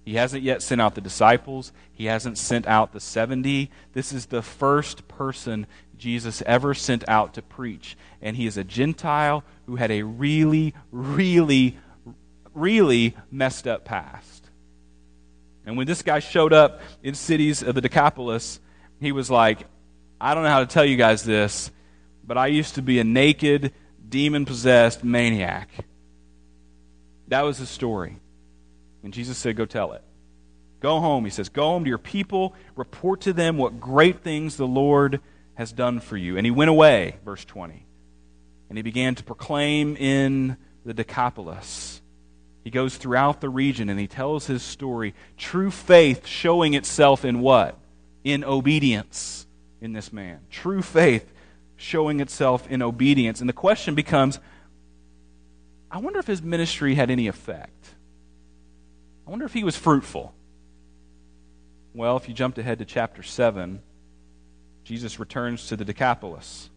He 0.05 0.15
hasn't 0.15 0.43
yet 0.43 0.61
sent 0.61 0.79
out 0.79 0.95
the 0.95 1.01
disciples. 1.01 1.73
He 1.91 2.05
hasn't 2.05 2.37
sent 2.37 2.67
out 2.67 2.93
the 2.93 2.99
70. 2.99 3.69
This 3.93 4.13
is 4.13 4.27
the 4.27 4.41
first 4.41 5.07
person 5.07 5.67
Jesus 5.97 6.41
ever 6.45 6.73
sent 6.73 7.07
out 7.09 7.33
to 7.33 7.41
preach. 7.41 7.97
And 8.21 8.37
he 8.37 8.47
is 8.47 8.55
a 8.55 8.63
Gentile 8.63 9.43
who 9.65 9.75
had 9.75 9.91
a 9.91 10.03
really, 10.03 10.73
really, 10.91 11.77
really 12.53 13.15
messed 13.31 13.67
up 13.67 13.83
past. 13.83 14.49
And 15.65 15.75
when 15.75 15.87
this 15.87 16.01
guy 16.01 16.19
showed 16.19 16.53
up 16.53 16.79
in 17.03 17.13
cities 17.13 17.61
of 17.61 17.75
the 17.75 17.81
Decapolis, 17.81 18.61
he 19.01 19.11
was 19.11 19.29
like, 19.29 19.65
I 20.21 20.33
don't 20.33 20.43
know 20.43 20.49
how 20.49 20.61
to 20.61 20.65
tell 20.65 20.85
you 20.85 20.95
guys 20.95 21.23
this, 21.23 21.69
but 22.27 22.37
I 22.37 22.47
used 22.47 22.75
to 22.75 22.81
be 22.81 22.99
a 22.99 23.03
naked, 23.03 23.73
demon 24.07 24.45
possessed 24.45 25.03
maniac. 25.03 25.69
That 27.29 27.41
was 27.41 27.57
his 27.57 27.69
story. 27.69 28.17
And 29.03 29.13
Jesus 29.13 29.37
said, 29.37 29.55
Go 29.55 29.65
tell 29.65 29.93
it. 29.93 30.03
Go 30.81 30.99
home. 30.99 31.23
He 31.23 31.31
says, 31.31 31.49
Go 31.49 31.63
home 31.63 31.85
to 31.85 31.89
your 31.89 31.97
people, 31.97 32.53
report 32.75 33.21
to 33.21 33.33
them 33.33 33.57
what 33.57 33.79
great 33.79 34.19
things 34.19 34.57
the 34.57 34.67
Lord 34.67 35.21
has 35.55 35.71
done 35.71 35.99
for 36.01 36.17
you. 36.17 36.37
And 36.37 36.45
he 36.45 36.51
went 36.51 36.69
away, 36.69 37.17
verse 37.25 37.43
20. 37.45 37.85
And 38.69 38.77
he 38.77 38.81
began 38.81 39.15
to 39.15 39.23
proclaim 39.23 39.95
in 39.95 40.57
the 40.85 40.93
Decapolis. 40.93 42.01
He 42.63 42.69
goes 42.69 42.97
throughout 42.97 43.39
the 43.39 43.49
region 43.49 43.87
and 43.87 43.97
he 43.99 44.07
tells 44.07 44.45
his 44.45 44.61
story. 44.61 45.15
True 45.37 45.71
faith 45.71 46.27
showing 46.27 46.73
itself 46.73 47.23
in 47.23 47.39
what? 47.39 47.77
In 48.25 48.43
obedience 48.43 49.47
in 49.79 49.93
this 49.93 50.11
man. 50.11 50.41
True 50.49 50.81
faith 50.81 51.31
showing 51.77 52.19
itself 52.19 52.67
in 52.67 52.81
obedience. 52.81 53.39
And 53.39 53.47
the 53.47 53.53
question 53.53 53.95
becomes 53.95 54.39
I 55.89 55.99
wonder 55.99 56.19
if 56.19 56.27
his 56.27 56.41
ministry 56.41 56.95
had 56.95 57.09
any 57.09 57.27
effect. 57.27 57.95
I 59.25 59.29
wonder 59.29 59.45
if 59.45 59.53
he 59.53 59.63
was 59.63 59.77
fruitful. 59.77 60.33
Well, 61.93 62.17
if 62.17 62.27
you 62.27 62.33
jumped 62.33 62.57
ahead 62.57 62.79
to 62.79 62.85
chapter 62.85 63.23
7, 63.23 63.81
Jesus 64.83 65.19
returns 65.19 65.67
to 65.67 65.77
the 65.77 65.85
Decapolis. 65.85 66.69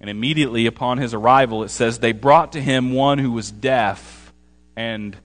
And 0.00 0.08
immediately 0.08 0.66
upon 0.66 0.98
his 0.98 1.14
arrival, 1.14 1.62
it 1.62 1.68
says, 1.68 1.98
They 1.98 2.12
brought 2.12 2.52
to 2.52 2.60
him 2.60 2.92
one 2.92 3.18
who 3.18 3.32
was 3.32 3.50
deaf 3.50 4.32
and. 4.76 5.16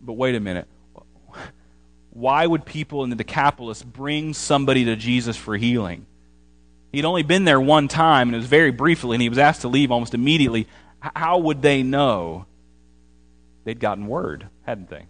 But 0.00 0.14
wait 0.14 0.34
a 0.34 0.40
minute. 0.40 0.66
Why 2.10 2.46
would 2.46 2.64
people 2.64 3.04
in 3.04 3.10
the 3.10 3.16
Decapolis 3.16 3.82
bring 3.82 4.34
somebody 4.34 4.86
to 4.86 4.96
Jesus 4.96 5.36
for 5.36 5.56
healing? 5.56 6.06
He'd 6.92 7.04
only 7.04 7.22
been 7.22 7.44
there 7.44 7.60
one 7.60 7.88
time, 7.88 8.28
and 8.28 8.34
it 8.34 8.38
was 8.38 8.46
very 8.46 8.72
briefly, 8.72 9.14
and 9.14 9.22
he 9.22 9.28
was 9.28 9.38
asked 9.38 9.60
to 9.62 9.68
leave 9.68 9.92
almost 9.92 10.14
immediately. 10.14 10.66
How 11.00 11.38
would 11.38 11.62
they 11.62 11.82
know? 11.82 12.46
They'd 13.64 13.80
gotten 13.80 14.06
word, 14.06 14.48
hadn't 14.62 14.90
they? 14.90 15.06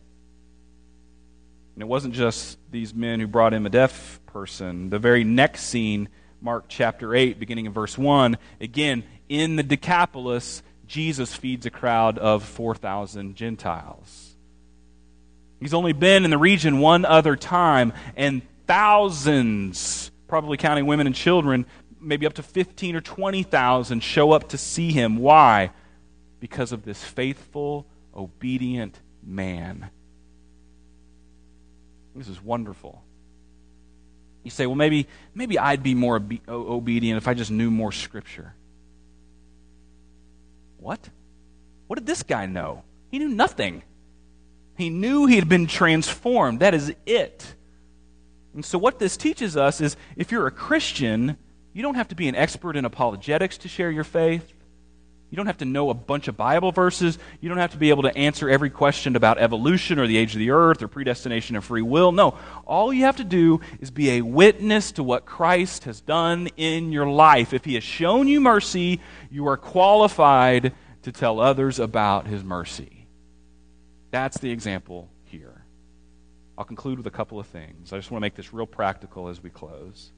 And 1.75 1.83
it 1.83 1.89
wasn't 1.89 2.15
just 2.15 2.59
these 2.71 2.93
men 2.95 3.21
who 3.21 3.27
brought 3.27 3.55
him 3.55 3.65
a 3.65 3.71
deaf 3.71 4.21
person. 4.27 4.91
The 4.91 4.99
very 4.99 5.25
next 5.25 5.63
scene, 5.63 6.09
Mark 6.43 6.67
chapter 6.69 7.15
8, 7.15 7.41
beginning 7.41 7.67
in 7.67 7.73
verse 7.73 7.97
1, 7.97 8.37
again, 8.61 9.05
in 9.29 9.57
the 9.57 9.63
Decapolis, 9.63 10.63
Jesus 10.87 11.35
feeds 11.35 11.65
a 11.65 11.71
crowd 11.71 12.19
of 12.19 12.45
4,000 12.45 13.37
Gentiles. 13.37 14.37
He's 15.61 15.75
only 15.75 15.93
been 15.93 16.25
in 16.25 16.31
the 16.31 16.39
region 16.39 16.81
one 16.81 17.05
other 17.05 17.37
time, 17.37 17.93
and 18.17 18.43
thousands 18.67 20.10
probably 20.31 20.57
counting 20.57 20.87
women 20.87 21.09
and 21.09 21.15
children, 21.15 21.67
maybe 22.01 22.25
up 22.25 22.35
to 22.35 22.43
15 22.43 22.95
or 22.95 23.01
20,000 23.01 24.01
show 24.01 24.31
up 24.31 24.49
to 24.51 24.57
see 24.57 24.93
him. 24.93 25.17
Why? 25.17 25.73
Because 26.39 26.71
of 26.71 26.85
this 26.85 27.03
faithful, 27.03 27.85
obedient 28.15 28.99
man. 29.25 29.91
This 32.15 32.29
is 32.29 32.41
wonderful. 32.41 33.03
You 34.45 34.53
say, 34.53 34.67
well, 34.67 34.77
maybe, 34.77 35.09
maybe 35.35 35.59
I'd 35.59 35.83
be 35.83 35.97
more 35.97 36.17
obe- 36.17 36.49
obedient 36.49 37.17
if 37.19 37.27
I 37.27 37.35
just 37.35 37.51
knew 37.51 37.71
more 37.71 37.91
Scripture. 37.91 38.55
What? 40.79 41.11
What 41.89 41.99
did 41.99 42.07
this 42.07 42.23
guy 42.23 42.47
know? 42.47 42.85
He 43.11 43.19
knew 43.19 43.29
nothing. 43.29 43.83
He 44.77 44.91
knew 44.91 45.27
he 45.27 45.35
had 45.35 45.49
been 45.49 45.67
transformed. 45.67 46.61
That 46.61 46.73
is 46.73 46.95
it. 47.05 47.55
And 48.55 48.65
so, 48.65 48.79
what 48.79 48.99
this 48.99 49.17
teaches 49.17 49.57
us 49.57 49.81
is 49.81 49.97
if 50.17 50.33
you're 50.33 50.47
a 50.47 50.53
Christian, 50.53 51.37
you 51.73 51.83
don't 51.83 51.95
have 51.95 52.09
to 52.09 52.15
be 52.15 52.29
an 52.29 52.35
expert 52.35 52.77
in 52.77 52.85
apologetics 52.85 53.59
to 53.59 53.69
share 53.69 53.91
your 53.91 54.05
faith. 54.05 54.53
You 55.31 55.37
don't 55.37 55.47
have 55.47 55.59
to 55.59 55.65
know 55.65 55.91
a 55.91 55.95
bunch 55.95 56.27
of 56.27 56.37
Bible 56.37 56.73
verses. 56.73 57.17
You 57.41 57.49
don't 57.49 57.59
have 57.59 57.71
to 57.71 57.79
be 57.79 57.91
able 57.91 58.03
to 58.03 58.17
answer 58.17 58.51
every 58.51 58.69
question 58.69 59.15
about 59.15 59.39
evolution 59.39 60.01
or 60.01 60.09
the 60.09 60.17
age 60.17 60.35
of 60.35 60.41
the 60.41 60.51
earth 60.51 60.83
or 60.83 60.89
predestination 60.89 61.55
and 61.55 61.65
free 61.65 61.83
will. 61.83 62.11
No. 62.11 62.37
All 62.67 62.93
you 62.93 63.05
have 63.05 63.19
to 63.19 63.25
do 63.25 63.61
is 63.79 63.93
be 63.93 64.11
a 64.11 64.23
witness 64.23 64.91
to 64.93 65.05
what 65.05 65.27
Christ 65.27 65.85
has 65.85 66.01
done 66.01 66.49
in 66.57 66.91
your 66.91 67.07
life. 67.09 67.53
If 67.53 67.65
He 67.65 67.75
has 67.75 67.85
shown 67.85 68.27
you 68.27 68.41
mercy, 68.41 69.01
you 69.31 69.47
are 69.47 69.57
qualified 69.57 70.73
to 71.03 71.13
tell 71.13 71.39
others 71.39 71.79
about 71.79 72.27
His 72.27 72.43
mercy. 72.43 73.07
That's 74.11 74.39
the 74.39 74.51
example. 74.51 75.09
I'll 76.61 76.67
conclude 76.67 76.99
with 76.99 77.07
a 77.07 77.11
couple 77.11 77.41
of 77.41 77.47
things. 77.47 77.91
I 77.91 77.97
just 77.97 78.11
want 78.11 78.21
to 78.21 78.23
make 78.27 78.35
this 78.35 78.53
real 78.53 78.67
practical 78.67 79.29
as 79.29 79.43
we 79.43 79.49
close. 79.49 80.13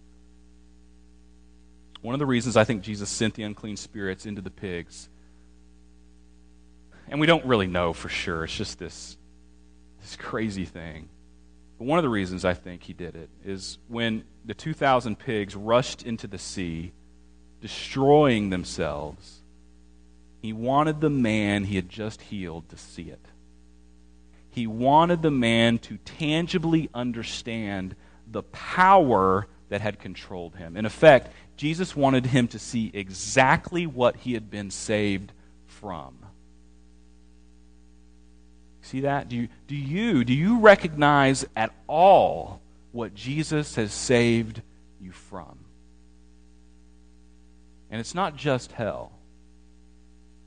One 2.00 2.16
of 2.16 2.18
the 2.18 2.26
reasons 2.26 2.56
I 2.56 2.64
think 2.64 2.82
Jesus 2.82 3.08
sent 3.08 3.34
the 3.34 3.44
unclean 3.44 3.76
spirits 3.76 4.26
into 4.26 4.42
the 4.42 4.50
pigs, 4.50 5.08
and 7.06 7.20
we 7.20 7.28
don't 7.28 7.44
really 7.44 7.68
know 7.68 7.92
for 7.92 8.08
sure, 8.08 8.42
it's 8.42 8.56
just 8.56 8.80
this, 8.80 9.16
this 10.00 10.16
crazy 10.16 10.64
thing. 10.64 11.08
But 11.78 11.84
one 11.84 12.00
of 12.00 12.02
the 12.02 12.08
reasons 12.08 12.44
I 12.44 12.54
think 12.54 12.82
he 12.82 12.92
did 12.92 13.14
it 13.14 13.30
is 13.44 13.78
when 13.86 14.24
the 14.44 14.52
2,000 14.52 15.20
pigs 15.20 15.54
rushed 15.54 16.02
into 16.02 16.26
the 16.26 16.38
sea, 16.38 16.90
destroying 17.60 18.50
themselves, 18.50 19.42
he 20.40 20.52
wanted 20.52 21.00
the 21.00 21.08
man 21.08 21.62
he 21.62 21.76
had 21.76 21.88
just 21.88 22.20
healed 22.20 22.68
to 22.70 22.76
see 22.76 23.10
it. 23.10 23.26
He 24.52 24.66
wanted 24.66 25.22
the 25.22 25.30
man 25.30 25.78
to 25.80 25.96
tangibly 26.04 26.88
understand 26.94 27.96
the 28.30 28.42
power 28.44 29.46
that 29.70 29.80
had 29.80 29.98
controlled 29.98 30.56
him. 30.56 30.76
In 30.76 30.84
effect, 30.84 31.32
Jesus 31.56 31.96
wanted 31.96 32.26
him 32.26 32.48
to 32.48 32.58
see 32.58 32.90
exactly 32.92 33.86
what 33.86 34.16
he 34.16 34.34
had 34.34 34.50
been 34.50 34.70
saved 34.70 35.32
from. 35.66 36.18
See 38.82 39.00
that? 39.00 39.30
Do 39.30 39.36
you, 39.36 39.48
do 39.68 39.74
you, 39.74 40.22
do 40.24 40.34
you 40.34 40.58
recognize 40.58 41.46
at 41.56 41.72
all 41.86 42.60
what 42.90 43.14
Jesus 43.14 43.76
has 43.76 43.92
saved 43.92 44.60
you 45.00 45.12
from? 45.12 45.58
And 47.90 48.00
it's 48.00 48.14
not 48.14 48.36
just 48.36 48.72
hell, 48.72 49.12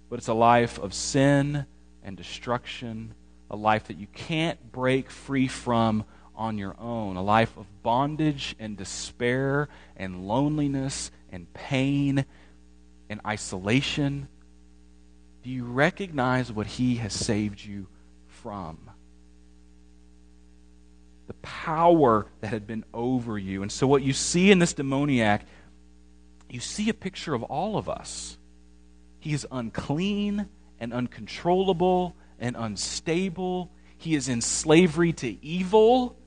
but 0.10 0.20
it's 0.20 0.28
a 0.28 0.34
life 0.34 0.78
of 0.78 0.94
sin 0.94 1.66
and 2.04 2.16
destruction, 2.16 3.16
a 3.56 3.58
life 3.58 3.88
that 3.88 3.98
you 3.98 4.08
can't 4.14 4.72
break 4.74 5.10
free 5.10 5.48
from 5.48 6.04
on 6.36 6.58
your 6.58 6.76
own, 6.78 7.16
a 7.16 7.24
life 7.24 7.56
of 7.56 7.66
bondage 7.82 8.54
and 8.60 8.76
despair 8.76 9.70
and 9.96 10.28
loneliness 10.28 11.10
and 11.32 11.52
pain 11.54 12.26
and 13.10 13.22
isolation. 13.26 14.28
Do 15.42 15.50
you 15.50 15.64
recognize 15.64 16.52
what 16.52 16.68
He 16.68 16.96
has 16.96 17.14
saved 17.14 17.64
you 17.64 17.88
from? 18.28 18.90
The 21.28 21.34
power 21.36 22.28
that 22.42 22.50
had 22.50 22.68
been 22.68 22.84
over 22.94 23.40
you. 23.40 23.62
And 23.62 23.72
so, 23.72 23.88
what 23.88 24.04
you 24.04 24.12
see 24.12 24.52
in 24.52 24.60
this 24.60 24.74
demoniac, 24.74 25.46
you 26.50 26.60
see 26.60 26.90
a 26.90 26.94
picture 26.94 27.34
of 27.34 27.44
all 27.44 27.78
of 27.78 27.88
us. 27.88 28.38
He 29.20 29.34
is 29.34 29.48
unclean 29.50 30.50
and 30.78 30.92
uncontrollable 30.92 32.18
and 32.40 32.56
unstable. 32.58 33.72
He 33.98 34.16
is 34.16 34.30
in 34.30 34.42
slavery 34.42 35.14
to 35.14 35.46
evil 35.46 36.18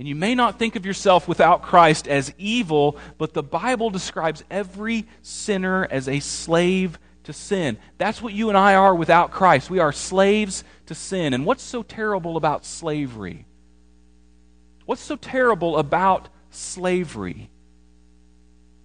and 0.00 0.08
you 0.08 0.14
may 0.14 0.34
not 0.34 0.58
think 0.58 0.76
of 0.76 0.86
yourself 0.86 1.28
without 1.28 1.60
Christ 1.60 2.08
as 2.08 2.32
evil, 2.38 2.96
but 3.18 3.34
the 3.34 3.42
Bible 3.42 3.90
describes 3.90 4.42
every 4.50 5.06
sinner 5.20 5.86
as 5.90 6.08
a 6.08 6.20
slave 6.20 6.98
to 7.24 7.34
sin. 7.34 7.76
That's 7.98 8.22
what 8.22 8.32
you 8.32 8.48
and 8.48 8.56
I 8.56 8.76
are 8.76 8.94
without 8.94 9.30
Christ. 9.30 9.68
We 9.68 9.78
are 9.78 9.92
slaves 9.92 10.64
to 10.86 10.94
sin. 10.94 11.34
And 11.34 11.44
what's 11.44 11.62
so 11.62 11.82
terrible 11.82 12.38
about 12.38 12.64
slavery? 12.64 13.44
What's 14.86 15.02
so 15.02 15.16
terrible 15.16 15.76
about 15.76 16.30
slavery? 16.48 17.50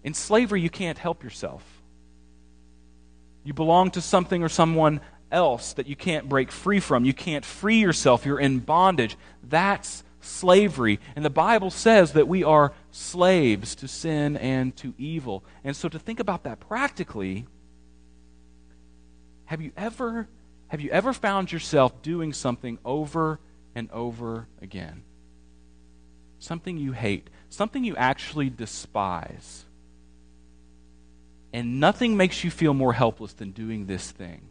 In 0.04 0.13
slavery, 0.13 0.60
you 0.60 0.69
can't 0.69 0.98
help 0.98 1.24
yourself. 1.24 1.63
You 3.45 3.54
belong 3.54 3.91
to 3.91 4.02
something 4.02 4.43
or 4.43 4.50
someone 4.50 5.00
else 5.32 5.74
that 5.74 5.88
you 5.88 5.96
can't 5.96 6.30
break 6.30 6.52
free 6.52 6.80
from. 6.80 7.06
You 7.06 7.14
can't 7.14 7.46
free 7.46 7.80
yourself. 7.80 8.26
You're 8.26 8.40
in 8.40 8.60
bondage. 8.60 9.18
That's 9.44 10.04
slavery. 10.22 11.00
And 11.16 11.24
the 11.24 11.30
Bible 11.30 11.70
says 11.70 12.14
that 12.14 12.28
we 12.28 12.44
are 12.44 12.74
slaves 12.92 13.76
to 13.76 13.88
sin 13.88 14.38
and 14.38 14.76
to 14.78 14.94
evil. 14.98 15.44
And 15.64 15.76
so 15.76 15.90
to 15.90 16.00
think 16.00 16.20
about 16.20 16.44
that 16.44 16.60
practically, 16.60 17.46
have 19.46 19.62
you 19.62 19.72
ever 19.78 20.28
have 20.70 20.82
you 20.82 20.90
ever 20.90 21.14
found 21.14 21.52
yourself 21.52 22.02
doing 22.02 22.34
something 22.34 22.80
over 22.84 23.40
and 23.76 23.90
over 23.92 24.48
again? 24.62 25.04
Something 26.40 26.78
you 26.78 26.92
hate, 26.92 27.30
something 27.50 27.84
you 27.84 27.96
actually 27.96 28.50
despise. 28.50 29.66
And 31.54 31.80
nothing 31.80 32.18
makes 32.18 32.44
you 32.44 32.52
feel 32.52 32.74
more 32.74 32.94
helpless 32.94 33.32
than 33.34 33.52
doing 33.52 33.86
this 33.86 34.12
thing. 34.12 34.50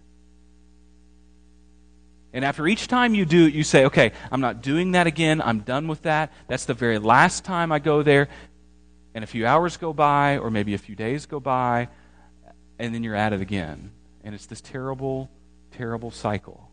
And 2.35 2.45
after 2.45 2.67
each 2.67 2.89
time 2.89 3.15
you 3.15 3.25
do 3.25 3.47
it, 3.47 3.55
you 3.55 3.63
say, 3.63 3.85
okay, 3.85 4.11
I'm 4.33 4.41
not 4.41 4.61
doing 4.61 4.93
that 4.93 5.07
again. 5.07 5.41
I'm 5.41 5.61
done 5.61 5.87
with 5.87 6.03
that. 6.03 6.33
That's 6.49 6.65
the 6.65 6.75
very 6.75 6.99
last 6.99 7.45
time 7.45 7.71
I 7.71 7.79
go 7.79 8.03
there. 8.03 8.29
And 9.15 9.23
a 9.23 9.27
few 9.29 9.47
hours 9.47 9.77
go 9.77 9.93
by, 9.93 10.39
or 10.39 10.51
maybe 10.51 10.75
a 10.75 10.79
few 10.79 10.97
days 10.97 11.27
go 11.27 11.39
by, 11.39 11.89
and 12.77 12.93
then 12.93 13.05
you're 13.05 13.15
at 13.15 13.33
it 13.33 13.41
again. 13.41 13.93
And 14.25 14.35
it's 14.35 14.47
this 14.47 14.61
terrible, 14.61 15.31
terrible 15.71 16.11
cycle. 16.11 16.69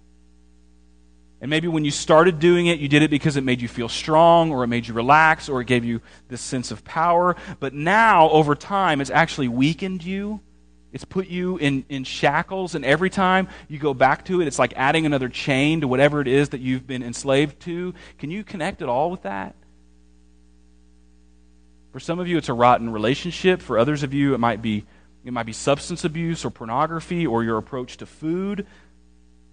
And 1.42 1.52
maybe 1.52 1.68
when 1.68 1.86
you 1.86 1.92
started 1.92 2.40
doing 2.40 2.66
it, 2.66 2.80
you 2.80 2.88
did 2.88 3.04
it 3.04 3.12
because 3.12 3.38
it 3.38 3.44
made 3.44 3.62
you 3.62 3.68
feel 3.68 3.90
strong, 3.90 4.52
or 4.52 4.64
it 4.64 4.68
made 4.68 4.88
you 4.88 4.96
relax, 4.96 5.48
or 5.48 5.62
it 5.62 5.68
gave 5.68 5.86
you 5.86 6.02
this 6.28 6.42
sense 6.42 6.72
of 6.72 6.84
power. 6.84 7.36
But 7.60 7.76
now, 7.76 8.32
over 8.32 8.56
time, 8.56 9.00
it's 9.00 9.12
actually 9.12 9.48
weakened 9.48 10.04
you 10.04 10.42
it's 10.94 11.06
put 11.06 11.28
you 11.28 11.58
in, 11.58 11.86
in 11.88 12.04
shackles, 12.04 12.76
and 12.76 12.84
every 12.84 13.10
time 13.10 13.48
you 13.70 13.80
go 13.80 13.94
back 13.94 14.26
to 14.26 14.42
it, 14.42 14.48
it's 14.48 14.60
like 14.60 14.74
adding 14.76 15.06
another 15.06 15.30
chain 15.30 15.82
to 15.82 15.88
whatever 15.88 16.20
it 16.20 16.28
is 16.28 16.50
that 16.50 16.60
you've 16.60 16.86
been 16.86 17.02
enslaved 17.02 17.60
to. 17.62 17.94
Can 18.20 18.30
you 18.30 18.44
connect 18.44 18.82
at 18.82 18.90
all 18.90 19.10
with 19.10 19.22
that? 19.24 19.56
For 21.94 22.00
some 22.00 22.20
of 22.20 22.28
you, 22.28 22.38
it's 22.38 22.50
a 22.50 22.54
rotten 22.54 22.90
relationship. 22.90 23.62
For 23.62 23.78
others 23.80 24.04
of 24.04 24.14
you, 24.14 24.34
it 24.34 24.40
might 24.40 24.62
be, 24.62 24.86
it 25.24 25.32
might 25.32 25.46
be 25.46 25.54
substance 25.54 26.04
abuse 26.04 26.44
or 26.44 26.50
pornography 26.50 27.26
or 27.26 27.44
your 27.44 27.58
approach 27.58 27.98
to 27.98 28.06
food. 28.06 28.66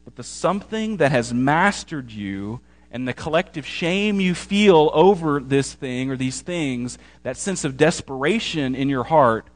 But 0.04 0.16
the 0.16 0.24
something 0.24 0.96
that 0.96 1.12
has 1.12 1.32
mastered 1.32 2.10
you 2.10 2.60
and 2.90 3.06
the 3.06 3.12
collective 3.12 3.66
shame 3.66 4.20
you 4.20 4.34
feel 4.34 4.90
over 4.92 5.40
this 5.40 5.72
thing 5.72 6.10
or 6.10 6.16
these 6.16 6.40
things, 6.40 6.98
that 7.22 7.36
sense 7.36 7.64
of 7.64 7.76
desperation 7.76 8.74
in 8.74 8.88
your 8.88 9.04
heart, 9.04 9.46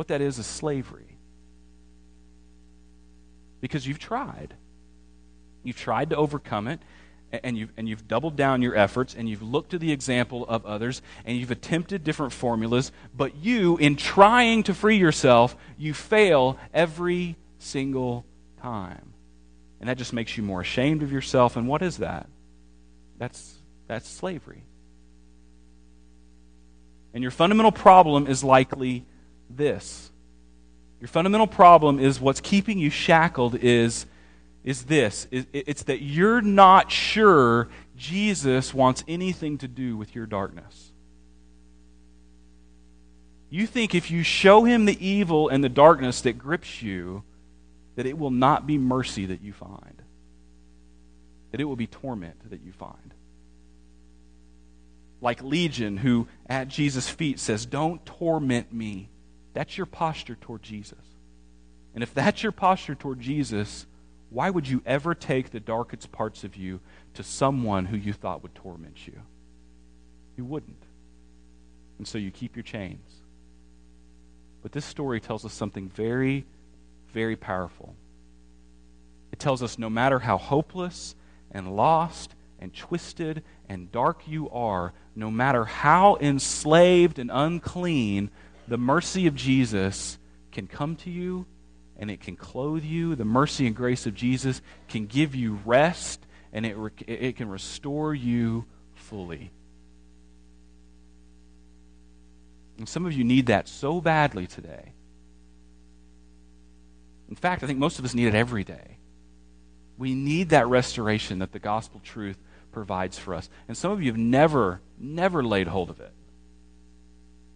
what 0.00 0.08
that 0.08 0.22
is 0.22 0.38
is 0.38 0.46
slavery. 0.46 1.18
Because 3.60 3.86
you've 3.86 3.98
tried. 3.98 4.54
You've 5.62 5.76
tried 5.76 6.08
to 6.08 6.16
overcome 6.16 6.68
it, 6.68 6.80
and 7.44 7.58
you've, 7.58 7.70
and 7.76 7.86
you've 7.86 8.08
doubled 8.08 8.34
down 8.34 8.62
your 8.62 8.74
efforts, 8.74 9.14
and 9.14 9.28
you've 9.28 9.42
looked 9.42 9.72
to 9.72 9.78
the 9.78 9.92
example 9.92 10.46
of 10.46 10.64
others, 10.64 11.02
and 11.26 11.36
you've 11.36 11.50
attempted 11.50 12.02
different 12.02 12.32
formulas, 12.32 12.92
but 13.14 13.36
you, 13.36 13.76
in 13.76 13.94
trying 13.94 14.62
to 14.62 14.72
free 14.72 14.96
yourself, 14.96 15.54
you 15.76 15.92
fail 15.92 16.56
every 16.72 17.36
single 17.58 18.24
time. 18.62 19.12
And 19.80 19.90
that 19.90 19.98
just 19.98 20.14
makes 20.14 20.34
you 20.34 20.42
more 20.42 20.62
ashamed 20.62 21.02
of 21.02 21.12
yourself. 21.12 21.58
And 21.58 21.68
what 21.68 21.82
is 21.82 21.98
that? 21.98 22.26
That's, 23.18 23.54
that's 23.86 24.08
slavery. 24.08 24.64
And 27.12 27.20
your 27.22 27.32
fundamental 27.32 27.72
problem 27.72 28.26
is 28.28 28.42
likely 28.42 29.04
this. 29.56 30.10
Your 31.00 31.08
fundamental 31.08 31.46
problem 31.46 31.98
is 31.98 32.20
what's 32.20 32.40
keeping 32.40 32.78
you 32.78 32.90
shackled 32.90 33.54
is, 33.54 34.06
is 34.64 34.84
this 34.84 35.26
it's 35.30 35.84
that 35.84 36.02
you're 36.02 36.42
not 36.42 36.90
sure 36.92 37.68
Jesus 37.96 38.74
wants 38.74 39.02
anything 39.08 39.58
to 39.58 39.68
do 39.68 39.96
with 39.96 40.14
your 40.14 40.26
darkness. 40.26 40.92
You 43.48 43.66
think 43.66 43.94
if 43.94 44.10
you 44.10 44.22
show 44.22 44.64
him 44.64 44.84
the 44.84 45.04
evil 45.04 45.48
and 45.48 45.62
the 45.64 45.68
darkness 45.68 46.20
that 46.20 46.34
grips 46.34 46.82
you, 46.82 47.24
that 47.96 48.06
it 48.06 48.16
will 48.16 48.30
not 48.30 48.66
be 48.66 48.78
mercy 48.78 49.26
that 49.26 49.42
you 49.42 49.52
find, 49.52 50.02
that 51.50 51.60
it 51.60 51.64
will 51.64 51.76
be 51.76 51.88
torment 51.88 52.50
that 52.50 52.62
you 52.62 52.72
find. 52.72 53.14
Like 55.20 55.42
Legion, 55.42 55.96
who 55.96 56.28
at 56.46 56.68
Jesus' 56.68 57.08
feet 57.08 57.40
says, 57.40 57.66
Don't 57.66 58.04
torment 58.06 58.72
me. 58.72 59.10
That's 59.52 59.76
your 59.76 59.86
posture 59.86 60.36
toward 60.40 60.62
Jesus. 60.62 60.98
And 61.94 62.02
if 62.02 62.14
that's 62.14 62.42
your 62.42 62.52
posture 62.52 62.94
toward 62.94 63.20
Jesus, 63.20 63.86
why 64.30 64.48
would 64.48 64.68
you 64.68 64.82
ever 64.86 65.14
take 65.14 65.50
the 65.50 65.60
darkest 65.60 66.12
parts 66.12 66.44
of 66.44 66.56
you 66.56 66.80
to 67.14 67.22
someone 67.22 67.86
who 67.86 67.96
you 67.96 68.12
thought 68.12 68.42
would 68.42 68.54
torment 68.54 69.06
you? 69.06 69.20
You 70.36 70.44
wouldn't. 70.44 70.84
And 71.98 72.06
so 72.06 72.16
you 72.16 72.30
keep 72.30 72.56
your 72.56 72.62
chains. 72.62 73.20
But 74.62 74.72
this 74.72 74.84
story 74.84 75.20
tells 75.20 75.44
us 75.44 75.52
something 75.52 75.88
very, 75.88 76.44
very 77.12 77.36
powerful. 77.36 77.94
It 79.32 79.38
tells 79.38 79.62
us 79.62 79.78
no 79.78 79.90
matter 79.90 80.20
how 80.20 80.38
hopeless 80.38 81.14
and 81.50 81.74
lost 81.74 82.34
and 82.60 82.74
twisted 82.74 83.42
and 83.68 83.90
dark 83.90 84.28
you 84.28 84.48
are, 84.50 84.92
no 85.16 85.30
matter 85.30 85.64
how 85.64 86.16
enslaved 86.20 87.18
and 87.18 87.30
unclean 87.32 88.30
the 88.70 88.78
mercy 88.78 89.26
of 89.26 89.34
Jesus 89.34 90.16
can 90.52 90.68
come 90.68 90.94
to 90.94 91.10
you 91.10 91.44
and 91.98 92.08
it 92.08 92.20
can 92.20 92.36
clothe 92.36 92.84
you. 92.84 93.16
The 93.16 93.24
mercy 93.24 93.66
and 93.66 93.74
grace 93.74 94.06
of 94.06 94.14
Jesus 94.14 94.62
can 94.88 95.06
give 95.06 95.34
you 95.34 95.58
rest 95.64 96.24
and 96.52 96.64
it, 96.64 96.76
it 97.08 97.34
can 97.34 97.48
restore 97.48 98.14
you 98.14 98.64
fully. 98.94 99.50
And 102.78 102.88
some 102.88 103.06
of 103.06 103.12
you 103.12 103.24
need 103.24 103.46
that 103.46 103.66
so 103.66 104.00
badly 104.00 104.46
today. 104.46 104.92
In 107.28 107.34
fact, 107.34 107.64
I 107.64 107.66
think 107.66 107.80
most 107.80 107.98
of 107.98 108.04
us 108.04 108.14
need 108.14 108.28
it 108.28 108.36
every 108.36 108.62
day. 108.62 108.98
We 109.98 110.14
need 110.14 110.50
that 110.50 110.68
restoration 110.68 111.40
that 111.40 111.50
the 111.50 111.58
gospel 111.58 112.00
truth 112.04 112.38
provides 112.70 113.18
for 113.18 113.34
us. 113.34 113.50
And 113.66 113.76
some 113.76 113.90
of 113.90 114.00
you 114.00 114.12
have 114.12 114.16
never, 114.16 114.80
never 114.96 115.42
laid 115.42 115.66
hold 115.66 115.90
of 115.90 115.98
it. 115.98 116.12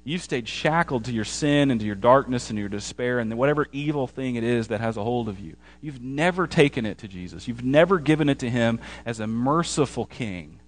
You've 0.06 0.22
stayed 0.22 0.46
shackled 0.46 1.06
to 1.06 1.12
your 1.12 1.24
sin 1.24 1.70
and 1.70 1.80
to 1.80 1.86
your 1.86 1.94
darkness 1.94 2.50
and 2.50 2.58
your 2.58 2.68
despair 2.68 3.18
and 3.18 3.32
whatever 3.38 3.66
evil 3.72 4.06
thing 4.06 4.34
it 4.34 4.44
is 4.44 4.68
that 4.68 4.82
has 4.82 4.98
a 4.98 5.02
hold 5.02 5.30
of 5.30 5.40
you. 5.40 5.56
You've 5.80 6.02
never 6.02 6.46
taken 6.46 6.84
it 6.84 6.98
to 6.98 7.08
Jesus. 7.08 7.48
You've 7.48 7.64
never 7.64 7.98
given 7.98 8.28
it 8.28 8.40
to 8.40 8.50
Him 8.50 8.80
as 9.06 9.20
a 9.20 9.26
merciful 9.26 10.04
King 10.04 10.60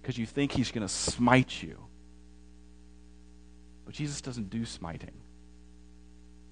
because 0.00 0.18
you 0.18 0.26
think 0.26 0.52
He's 0.52 0.70
going 0.70 0.86
to 0.86 0.92
smite 0.92 1.62
you. 1.62 1.78
But 3.86 3.94
Jesus 3.94 4.20
doesn't 4.20 4.50
do 4.50 4.66
smiting. 4.66 5.14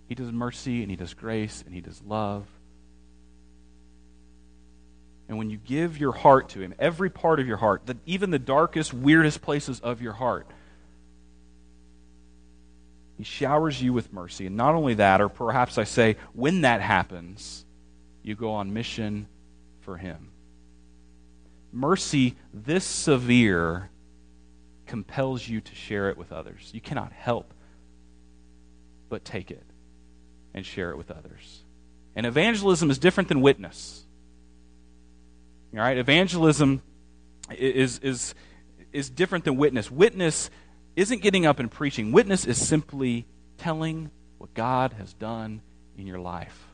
He 0.08 0.14
does 0.14 0.32
mercy 0.32 0.80
and 0.80 0.90
He 0.90 0.96
does 0.96 1.12
grace 1.12 1.62
and 1.66 1.74
He 1.74 1.82
does 1.82 2.00
love. 2.06 2.46
And 5.28 5.36
when 5.36 5.50
you 5.50 5.58
give 5.58 5.98
your 5.98 6.12
heart 6.12 6.48
to 6.50 6.60
Him, 6.60 6.74
every 6.78 7.10
part 7.10 7.38
of 7.38 7.46
your 7.46 7.58
heart, 7.58 7.82
the, 7.84 7.98
even 8.06 8.30
the 8.30 8.38
darkest, 8.38 8.94
weirdest 8.94 9.42
places 9.42 9.78
of 9.80 10.00
your 10.00 10.14
heart, 10.14 10.46
he 13.20 13.24
showers 13.24 13.82
you 13.82 13.92
with 13.92 14.14
mercy. 14.14 14.46
And 14.46 14.56
not 14.56 14.74
only 14.74 14.94
that, 14.94 15.20
or 15.20 15.28
perhaps 15.28 15.76
I 15.76 15.84
say, 15.84 16.16
when 16.32 16.62
that 16.62 16.80
happens, 16.80 17.66
you 18.22 18.34
go 18.34 18.52
on 18.52 18.72
mission 18.72 19.26
for 19.80 19.98
Him. 19.98 20.30
Mercy 21.70 22.36
this 22.54 22.82
severe 22.82 23.90
compels 24.86 25.46
you 25.46 25.60
to 25.60 25.74
share 25.74 26.08
it 26.08 26.16
with 26.16 26.32
others. 26.32 26.70
You 26.72 26.80
cannot 26.80 27.12
help 27.12 27.52
but 29.10 29.22
take 29.22 29.50
it 29.50 29.66
and 30.54 30.64
share 30.64 30.90
it 30.90 30.96
with 30.96 31.10
others. 31.10 31.62
And 32.16 32.24
evangelism 32.24 32.90
is 32.90 32.98
different 32.98 33.28
than 33.28 33.42
witness. 33.42 34.02
All 35.74 35.80
right? 35.80 35.98
Evangelism 35.98 36.80
is, 37.50 37.98
is, 37.98 38.34
is 38.94 39.10
different 39.10 39.44
than 39.44 39.58
witness. 39.58 39.90
Witness 39.90 40.48
isn't 40.96 41.22
getting 41.22 41.46
up 41.46 41.58
and 41.58 41.70
preaching. 41.70 42.12
Witness 42.12 42.44
is 42.44 42.64
simply 42.64 43.26
telling 43.58 44.10
what 44.38 44.54
God 44.54 44.94
has 44.94 45.12
done 45.14 45.62
in 45.96 46.06
your 46.06 46.18
life. 46.18 46.66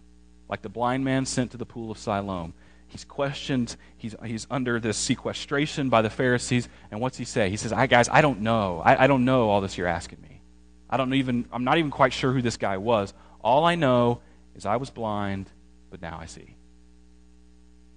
Like 0.48 0.62
the 0.62 0.68
blind 0.68 1.04
man 1.04 1.26
sent 1.26 1.50
to 1.52 1.56
the 1.56 1.66
pool 1.66 1.90
of 1.90 1.98
Siloam. 1.98 2.54
He's 2.88 3.04
questioned, 3.04 3.76
he's, 3.96 4.14
he's 4.24 4.46
under 4.50 4.78
this 4.78 4.96
sequestration 4.96 5.88
by 5.88 6.02
the 6.02 6.10
Pharisees, 6.10 6.68
and 6.90 7.00
what's 7.00 7.18
he 7.18 7.24
say? 7.24 7.50
He 7.50 7.56
says, 7.56 7.72
I 7.72 7.86
guys, 7.86 8.08
I 8.08 8.20
don't 8.20 8.40
know. 8.40 8.80
I, 8.84 9.04
I 9.04 9.06
don't 9.08 9.24
know 9.24 9.50
all 9.50 9.60
this 9.60 9.76
you're 9.76 9.88
asking 9.88 10.22
me. 10.22 10.40
I 10.88 10.96
don't 10.96 11.12
even 11.14 11.46
I'm 11.52 11.64
not 11.64 11.78
even 11.78 11.90
quite 11.90 12.12
sure 12.12 12.32
who 12.32 12.42
this 12.42 12.56
guy 12.56 12.76
was. 12.76 13.12
All 13.40 13.64
I 13.64 13.74
know 13.74 14.20
is 14.54 14.66
I 14.66 14.76
was 14.76 14.90
blind, 14.90 15.50
but 15.90 16.00
now 16.00 16.18
I 16.20 16.26
see. 16.26 16.54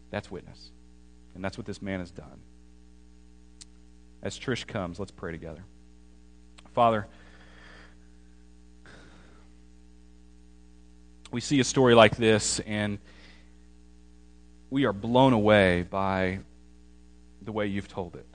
That's 0.09 0.31
witness. 0.31 0.71
And 1.35 1.43
that's 1.43 1.57
what 1.57 1.67
this 1.67 1.81
man 1.81 1.99
has 1.99 2.11
done. 2.11 2.41
As 4.21 4.37
Trish 4.37 4.65
comes, 4.65 4.99
let's 4.99 5.11
pray 5.11 5.31
together. 5.31 5.63
Father, 6.73 7.07
we 11.31 11.41
see 11.41 11.59
a 11.59 11.63
story 11.63 11.95
like 11.95 12.15
this 12.15 12.59
and 12.61 12.99
we 14.69 14.85
are 14.85 14.93
blown 14.93 15.33
away 15.33 15.83
by 15.83 16.39
the 17.41 17.51
way 17.51 17.67
you've 17.67 17.87
told 17.87 18.15
it. 18.15 18.25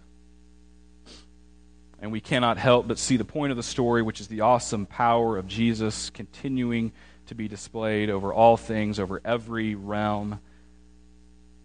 And 2.00 2.10
we 2.12 2.20
cannot 2.20 2.58
help 2.58 2.88
but 2.88 2.98
see 2.98 3.16
the 3.16 3.24
point 3.24 3.50
of 3.50 3.56
the 3.56 3.62
story, 3.62 4.02
which 4.02 4.20
is 4.20 4.28
the 4.28 4.42
awesome 4.42 4.84
power 4.84 5.38
of 5.38 5.46
Jesus 5.46 6.10
continuing 6.10 6.92
to 7.26 7.34
be 7.34 7.48
displayed 7.48 8.10
over 8.10 8.32
all 8.32 8.56
things, 8.56 8.98
over 8.98 9.20
every 9.24 9.74
realm. 9.74 10.40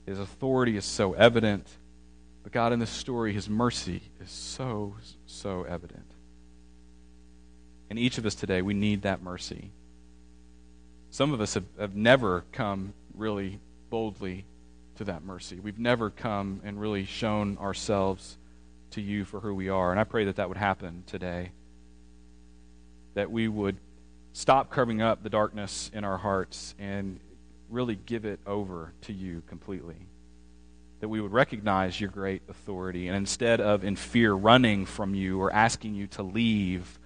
His 0.06 0.20
authority 0.20 0.78
is 0.78 0.86
so 0.86 1.14
evident. 1.14 1.68
But 2.44 2.54
God, 2.54 2.72
in 2.72 2.80
this 2.80 2.90
story, 2.90 3.34
His 3.34 3.50
mercy 3.50 4.02
is 4.22 4.30
so, 4.30 4.96
so 5.26 5.64
evident. 5.64 6.09
And 7.90 7.98
each 7.98 8.18
of 8.18 8.26
us 8.26 8.36
today, 8.36 8.62
we 8.62 8.74
need 8.74 9.02
that 9.02 9.22
mercy. 9.22 9.72
Some 11.10 11.34
of 11.34 11.42
us 11.42 11.56
have, 11.56 11.64
have 11.80 11.96
never 11.96 12.44
come 12.52 12.94
really 13.16 13.60
boldly 13.90 14.46
to 14.98 15.06
that 15.06 15.24
mercy. 15.24 15.60
We've 15.60 15.80
never 15.80 16.10
come 16.10 16.62
and 16.64 16.80
really 16.80 17.06
shown 17.06 17.58
ourselves 17.58 18.38
to 18.92 19.02
you 19.02 19.26
for 19.26 19.40
who 19.40 19.56
we 19.56 19.70
are. 19.70 19.92
And 19.92 20.00
I 20.00 20.04
pray 20.04 20.26
that 20.26 20.36
that 20.36 20.50
would 20.50 20.58
happen 20.58 21.04
today. 21.08 21.52
That 23.16 23.32
we 23.32 23.48
would 23.48 23.78
stop 24.34 24.70
covering 24.70 25.02
up 25.02 25.24
the 25.24 25.30
darkness 25.30 25.90
in 25.94 26.04
our 26.04 26.18
hearts 26.18 26.76
and 26.78 27.20
really 27.70 27.96
give 28.06 28.26
it 28.26 28.40
over 28.46 28.94
to 29.02 29.14
you 29.14 29.42
completely. 29.48 29.96
That 31.00 31.10
we 31.10 31.22
would 31.22 31.32
recognize 31.32 32.00
your 32.00 32.10
great 32.10 32.42
authority. 32.50 33.08
And 33.08 33.16
instead 33.16 33.62
of 33.62 33.84
in 33.84 33.96
fear 33.96 34.34
running 34.34 34.86
from 34.86 35.16
you 35.16 35.42
or 35.42 35.52
asking 35.52 35.96
you 35.96 36.08
to 36.08 36.24
leave, 36.24 37.00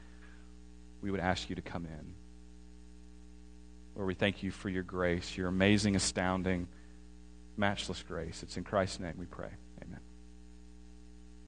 we 1.03 1.11
would 1.11 1.19
ask 1.19 1.49
you 1.49 1.55
to 1.57 1.61
come 1.61 1.85
in. 1.85 2.13
Lord, 3.95 4.07
we 4.07 4.13
thank 4.13 4.41
you 4.41 4.49
for 4.49 4.69
your 4.69 4.83
grace, 4.83 5.37
your 5.37 5.49
amazing, 5.49 5.95
astounding, 5.97 6.67
matchless 7.57 8.01
grace. 8.07 8.41
It's 8.41 8.55
in 8.57 8.63
Christ's 8.63 9.01
name 9.01 9.13
we 9.19 9.25
pray. 9.25 9.49